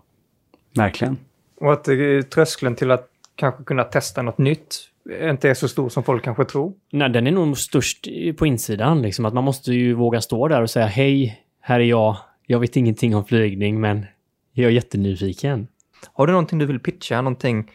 [0.75, 1.17] Verkligen.
[1.59, 1.95] Och att eh,
[2.33, 4.89] tröskeln till att kanske kunna testa något nytt
[5.21, 6.73] inte är så stor som folk kanske tror.
[6.91, 9.01] Nej, den är nog störst på insidan.
[9.01, 12.17] Liksom, att man måste ju våga stå där och säga hej, här är jag.
[12.47, 14.05] Jag vet ingenting om flygning, men
[14.53, 15.67] jag är jättenyfiken.
[16.13, 17.71] Har du någonting du vill pitcha, någonting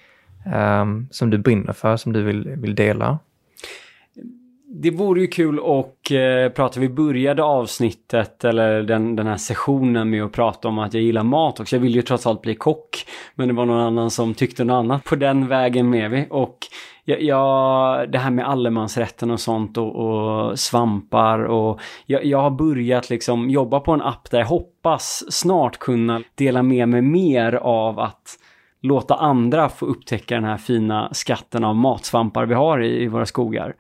[0.46, 3.18] ehm, som du brinner för, som du vill, vill dela?
[4.72, 6.80] Det vore ju kul att eh, prata.
[6.80, 11.22] Vi började avsnittet eller den, den här sessionen med att prata om att jag gillar
[11.22, 11.76] mat också.
[11.76, 13.06] Jag vill ju trots allt bli kock.
[13.34, 15.04] Men det var någon annan som tyckte något annat.
[15.04, 16.26] På den vägen med vi.
[16.30, 16.58] Och
[17.04, 22.50] jag, jag, det här med allemansrätten och sånt och, och svampar och jag, jag, har
[22.50, 27.54] börjat liksom jobba på en app där jag hoppas snart kunna dela med mig mer
[27.54, 28.38] av att
[28.82, 33.26] låta andra få upptäcka den här fina skatten av matsvampar vi har i, i våra
[33.26, 33.74] skogar.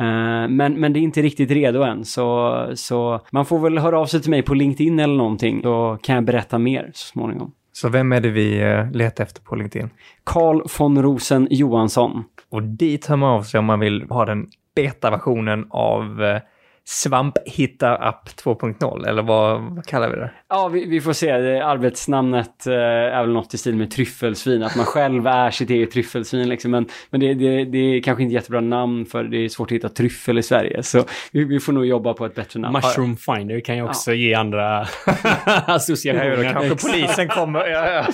[0.00, 3.98] Uh, men, men det är inte riktigt redo än, så, så man får väl höra
[3.98, 5.60] av sig till mig på LinkedIn eller någonting.
[5.62, 7.52] Då kan jag berätta mer så småningom.
[7.72, 9.90] Så vem är det vi eh, letar efter på LinkedIn?
[10.24, 12.24] Karl von Rosen Johansson.
[12.50, 16.40] Och dit hör man av sig om man vill ha den beta-versionen av eh,
[16.84, 20.30] Svamphittar-app 2.0, eller vad, vad, kallar vi det?
[20.54, 21.30] Ja, vi, vi får se.
[21.60, 25.90] Arbetsnamnet eh, är väl något i stil med tryffelsvin, att man själv är sitt eget
[25.90, 26.48] tryffelsvin.
[26.48, 26.70] Liksom.
[26.70, 29.72] Men, men det, det, det är kanske inte jättebra namn för det är svårt att
[29.72, 30.82] hitta tryffel i Sverige.
[30.82, 32.72] Så vi, vi får nog jobba på ett bättre namn.
[32.72, 34.14] Mushroom Finder kan ju också ja.
[34.14, 34.80] ge andra
[35.66, 36.44] associationer.
[36.44, 37.66] Ja, då kanske polisen kommer.
[37.66, 38.06] Ja, ja.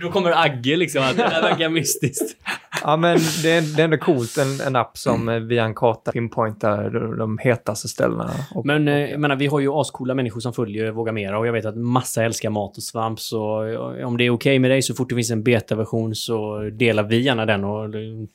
[0.00, 2.36] Då kommer Agge liksom, att det verkar mystiskt.
[2.82, 5.48] Ja, men det är, det är ändå coolt, en, en app som mm.
[5.48, 8.30] via en karta pinpointar de hetaste ställena.
[8.54, 11.46] Och, men och, jag menar, vi har ju ascoola människor som följer Våga Mera och
[11.46, 13.20] jag vet att massa älskar mat och svamp.
[13.20, 13.58] Så
[14.04, 17.02] om det är okej okay med dig så fort det finns en betaversion så delar
[17.02, 17.64] vi gärna den.
[17.64, 17.90] Och...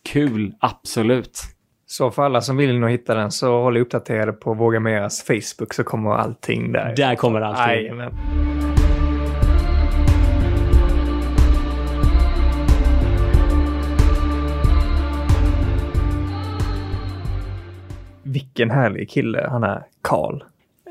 [0.10, 1.40] Kul, absolut.
[1.86, 5.74] Så för alla som vill nog hitta den så håll uppdaterade på Våga Meras Facebook
[5.74, 6.96] så kommer allting där.
[6.96, 7.76] Där kommer allting.
[7.76, 8.14] Jajamän.
[18.24, 20.44] Vilken härlig kille han är, Karl.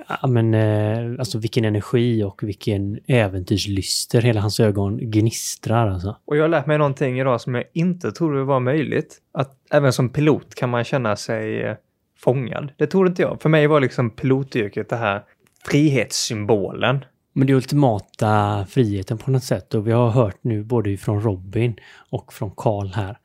[0.08, 4.22] Ja, men eh, alltså vilken energi och vilken äventyrslyster.
[4.22, 6.16] Hela hans ögon gnistrar alltså.
[6.24, 9.18] Och jag har lärt mig någonting idag som jag inte trodde var möjligt.
[9.32, 11.76] Att även som pilot kan man känna sig eh,
[12.18, 12.72] fångad.
[12.76, 13.42] Det trodde inte jag.
[13.42, 15.22] För mig var liksom pilotyrket det här
[15.64, 17.04] frihetssymbolen.
[17.32, 19.74] Men det ultimata friheten på något sätt.
[19.74, 21.76] Och vi har hört nu både från Robin
[22.10, 23.18] och från Karl här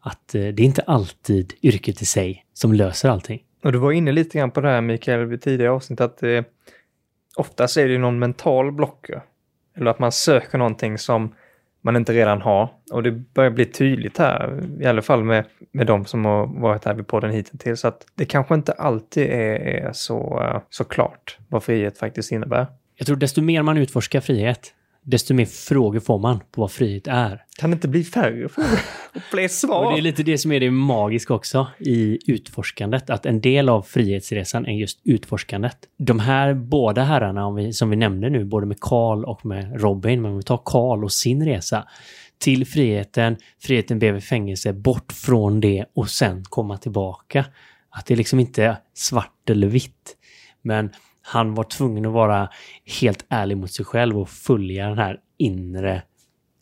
[0.00, 3.42] att eh, det är inte alltid yrket i sig som löser allting.
[3.62, 6.42] Och du var inne lite grann på det här Mikael vid tidigare avsnitt att eh,
[7.36, 9.22] oftast är det någon mental blocker.
[9.76, 11.34] Eller att man söker någonting som
[11.80, 12.68] man inte redan har.
[12.92, 16.84] Och det börjar bli tydligt här, i alla fall med, med de som har varit
[16.84, 21.38] här vid podden hittills, att det kanske inte alltid är, är så, eh, så klart
[21.48, 22.66] vad frihet faktiskt innebär.
[22.96, 24.74] Jag tror desto mer man utforskar frihet,
[25.04, 27.44] desto mer frågor får man på vad frihet är.
[27.58, 28.78] Kan det inte bli färre frågor?
[29.14, 29.84] Och fler svar?
[29.84, 33.10] Och det är lite det som är det magiska också i utforskandet.
[33.10, 35.76] Att en del av frihetsresan är just utforskandet.
[35.98, 39.80] De här båda herrarna om vi, som vi nämnde nu, både med Karl och med
[39.80, 41.88] Robin, men om vi tar Karl och sin resa
[42.38, 47.44] till friheten, friheten bredvid fängelse, bort från det och sen komma tillbaka.
[47.90, 50.16] Att det liksom inte är svart eller vitt.
[50.62, 50.90] Men
[51.22, 52.48] han var tvungen att vara
[53.00, 56.02] helt ärlig mot sig själv och följa den här inre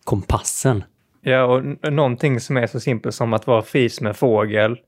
[0.04, 0.84] kompassen.
[1.20, 4.78] Ja, och någonting som är så simpelt som att vara fri som en fågel.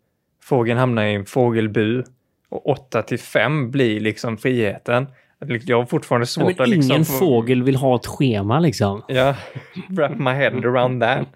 [0.42, 2.04] Fågeln hamnar i en fågelbu
[2.48, 5.06] och 8 till 5 blir liksom friheten.
[5.66, 6.92] Jag har fortfarande svårt ja, att liksom...
[6.92, 9.02] Ingen fågel vill ha ett schema liksom.
[9.08, 9.36] Ja,
[9.88, 11.28] wrap my head around that.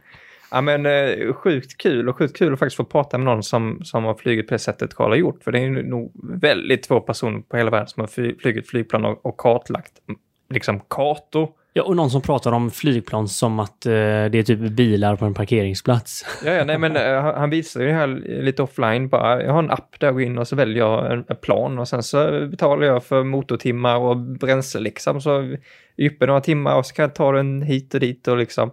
[0.55, 3.81] Ja men eh, sjukt kul och sjukt kul att faktiskt få prata med någon som,
[3.85, 5.45] som har flugit på det sättet Karl har gjort.
[5.45, 9.27] För det är nog väldigt få personer på hela världen som har flugit flygplan och,
[9.27, 9.93] och kartlagt
[10.51, 11.49] liksom kartor.
[11.73, 15.25] Ja, och någon som pratar om flygplan som att eh, det är typ bilar på
[15.25, 16.27] en parkeringsplats.
[16.45, 18.07] Ja, ja nej men eh, han visar ju det här
[18.43, 19.43] lite offline bara.
[19.43, 21.79] Jag har en app där jag går in och så väljer jag en, en plan
[21.79, 25.21] och sen så betalar jag för motortimmar och bränsle liksom.
[25.21, 25.57] Så
[25.99, 28.71] uppe några timmar och så kan jag ta den hit och dit och liksom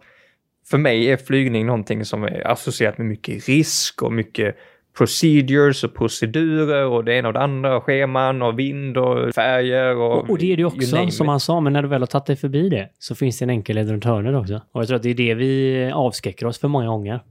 [0.72, 4.58] för mig är flygning någonting som är associerat med mycket risk och mycket
[4.98, 9.96] procedures och procedurer och det ena och det andra, och scheman och vind och färger
[9.96, 10.18] och...
[10.18, 12.26] Och, och det är det också, som han sa, men när du väl har tagit
[12.26, 14.62] dig förbi det så finns det en enkel leverantör också.
[14.72, 17.22] Och jag tror att det är det vi avskräcker oss för många gånger.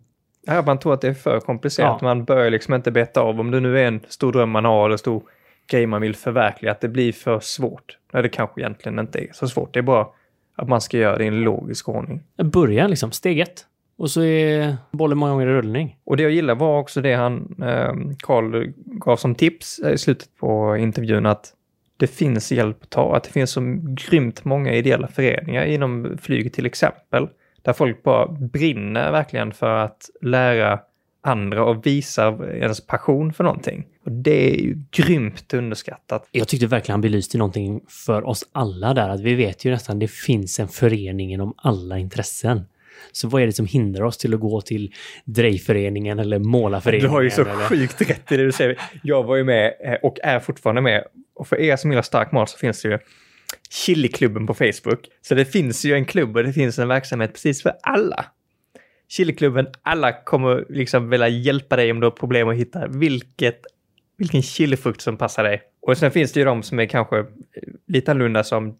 [0.46, 1.98] Ja, man tror att det är för komplicerat.
[2.00, 2.06] Ja.
[2.06, 4.86] Man bör liksom inte beta av om det nu är en stor dröm man har
[4.86, 5.22] eller stor
[5.70, 7.98] grej man vill förverkliga, att det blir för svårt.
[8.12, 9.74] När det kanske egentligen inte är så svårt.
[9.74, 10.06] Det är bara
[10.56, 12.22] att man ska göra det i en logisk ordning.
[12.42, 13.66] Börja liksom, steg ett.
[13.96, 15.96] Och så är bollen många gånger i rullning.
[16.04, 17.54] Och det jag gillar var också det han,
[18.18, 21.54] Karl, eh, gav som tips i slutet på intervjun att
[21.96, 23.16] det finns hjälp att ta.
[23.16, 27.28] Att det finns så grymt många ideella föreningar inom flyget till exempel.
[27.62, 30.80] Där folk bara brinner verkligen för att lära
[31.22, 33.86] andra och visa ens passion för någonting.
[34.04, 36.28] Och det är ju grymt underskattat.
[36.32, 39.98] Jag tyckte verkligen han belyste någonting för oss alla där, att vi vet ju nästan
[39.98, 42.64] det finns en förening inom alla intressen.
[43.12, 44.92] Så vad är det som hindrar oss till att gå till
[45.24, 47.06] drejföreningen eller målarföreningen?
[47.06, 47.54] Du har ju så eller?
[47.54, 48.78] sjukt rätt i det du säger.
[49.02, 51.04] Jag var ju med eh, och är fortfarande med.
[51.34, 52.98] Och för er som gillar stark mat så finns det ju
[53.70, 55.08] Chiliklubben på Facebook.
[55.22, 58.24] Så det finns ju en klubb och det finns en verksamhet precis för alla.
[59.10, 63.60] Chiliklubben, alla kommer liksom vilja hjälpa dig om du har problem att hitta vilket,
[64.16, 65.62] vilken chilifrukt som passar dig.
[65.82, 67.24] Och sen finns det ju de som är kanske eh,
[67.86, 68.76] lite annorlunda som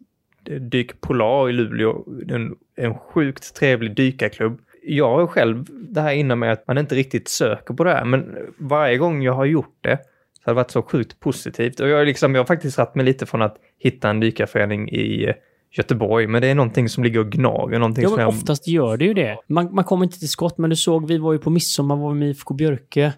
[0.71, 4.61] Dyk Polar i Luleå, en, en sjukt trevlig dykarklubb.
[4.83, 8.05] Jag har själv det här inom mig att man inte riktigt söker på det här,
[8.05, 9.99] men varje gång jag har gjort det
[10.35, 11.81] så har det varit så sjukt positivt.
[11.81, 15.25] Och jag, liksom, jag har faktiskt satt mig lite från att hitta en dykarförening i
[15.29, 15.35] eh,
[15.73, 17.79] Göteborg, men det är någonting som ligger och gnager.
[17.79, 18.29] Någonting Ja, som men jag...
[18.29, 19.39] oftast gör det ju det.
[19.47, 22.15] Man, man kommer inte till skott, men du såg, vi var ju på midsommar, var
[22.15, 23.13] med IFK Björke.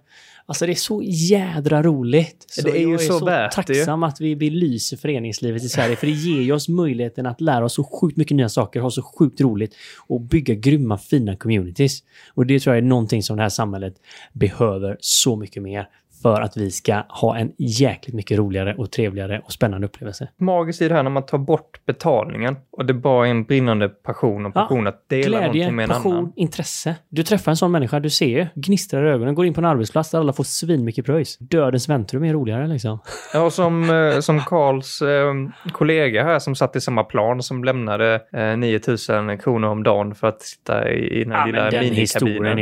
[0.47, 2.45] Alltså det är så jädra roligt.
[2.49, 3.63] Så Det är ju jag är så så, värt det.
[3.75, 7.65] tacksam att vi belyser föreningslivet i Sverige, för det ger ju oss möjligheten att lära
[7.65, 9.75] oss så sjukt mycket nya saker, ha så sjukt roligt
[10.07, 11.99] och bygga grymma, fina communities.
[12.35, 13.95] Och det tror jag är någonting som det här samhället
[14.33, 15.89] behöver så mycket mer
[16.23, 20.29] för att vi ska ha en jäkligt mycket roligare och trevligare och spännande upplevelse.
[20.37, 23.89] magiskt i det här när man tar bort betalningen och det bara är en brinnande
[23.89, 26.33] passion och Ja, passion att dela någonting Glädje, med en passion, annan.
[26.37, 26.97] intresse.
[27.09, 29.65] Du träffar en sån människa, du ser ju, gnistrar i ögonen, går in på en
[29.65, 31.39] arbetsplats där alla får svinmycket pröjs.
[31.39, 32.99] Dödens väntrum är roligare liksom.
[33.35, 35.35] Ja, och som, eh, som Karls eh,
[35.73, 40.27] kollega här som satt i samma plan som lämnade eh, 9000 kronor om dagen för
[40.27, 42.59] att sitta i, i den här Ja, lilla men den historien minikabinen.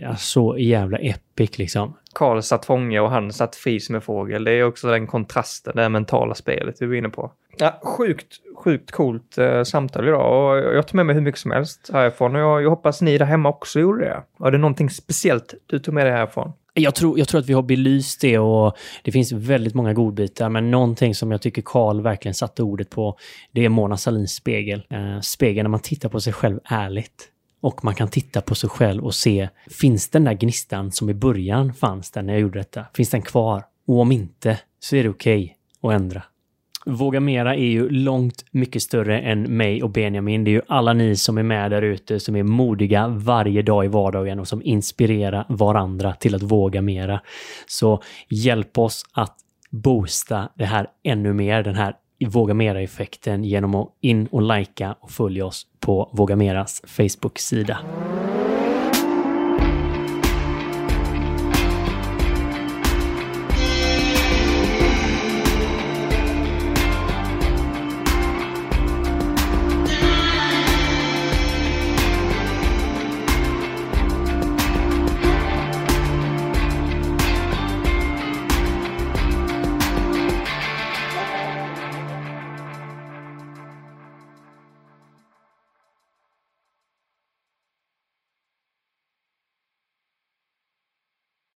[0.00, 1.96] är ja, så jävla epic liksom.
[2.14, 4.44] Karl satt fånge och han satt fri som en fågel.
[4.44, 7.32] Det är också den kontrasten, det här mentala spelet vi var inne på.
[7.56, 11.50] Ja, sjukt, sjukt coolt eh, samtal idag och jag tog med mig hur mycket som
[11.50, 14.22] helst härifrån och jag, jag hoppas ni där hemma också gjorde det.
[14.36, 16.52] Var det någonting speciellt du tog med dig härifrån?
[16.76, 20.48] Jag tror, jag tror att vi har belyst det och det finns väldigt många godbitar,
[20.48, 23.16] men någonting som jag tycker Karl verkligen satte ordet på,
[23.52, 24.86] det är Mona Salins spegel.
[24.90, 27.30] Eh, spegeln när man tittar på sig själv ärligt.
[27.64, 31.14] Och man kan titta på sig själv och se, finns den där gnistan som i
[31.14, 32.84] början fanns där när jag gjorde detta?
[32.94, 33.64] Finns den kvar?
[33.86, 36.22] Och om inte, så är det okej att ändra.
[36.86, 40.44] Våga Mera är ju långt mycket större än mig och Benjamin.
[40.44, 43.84] Det är ju alla ni som är med där ute som är modiga varje dag
[43.84, 47.20] i vardagen och som inspirerar varandra till att våga mera.
[47.66, 49.36] Så hjälp oss att
[49.70, 51.94] boosta det här ännu mer, den här
[52.26, 57.78] Våga Mera-effekten genom att in och likea och följa oss på Våga Meras Facebook-sida.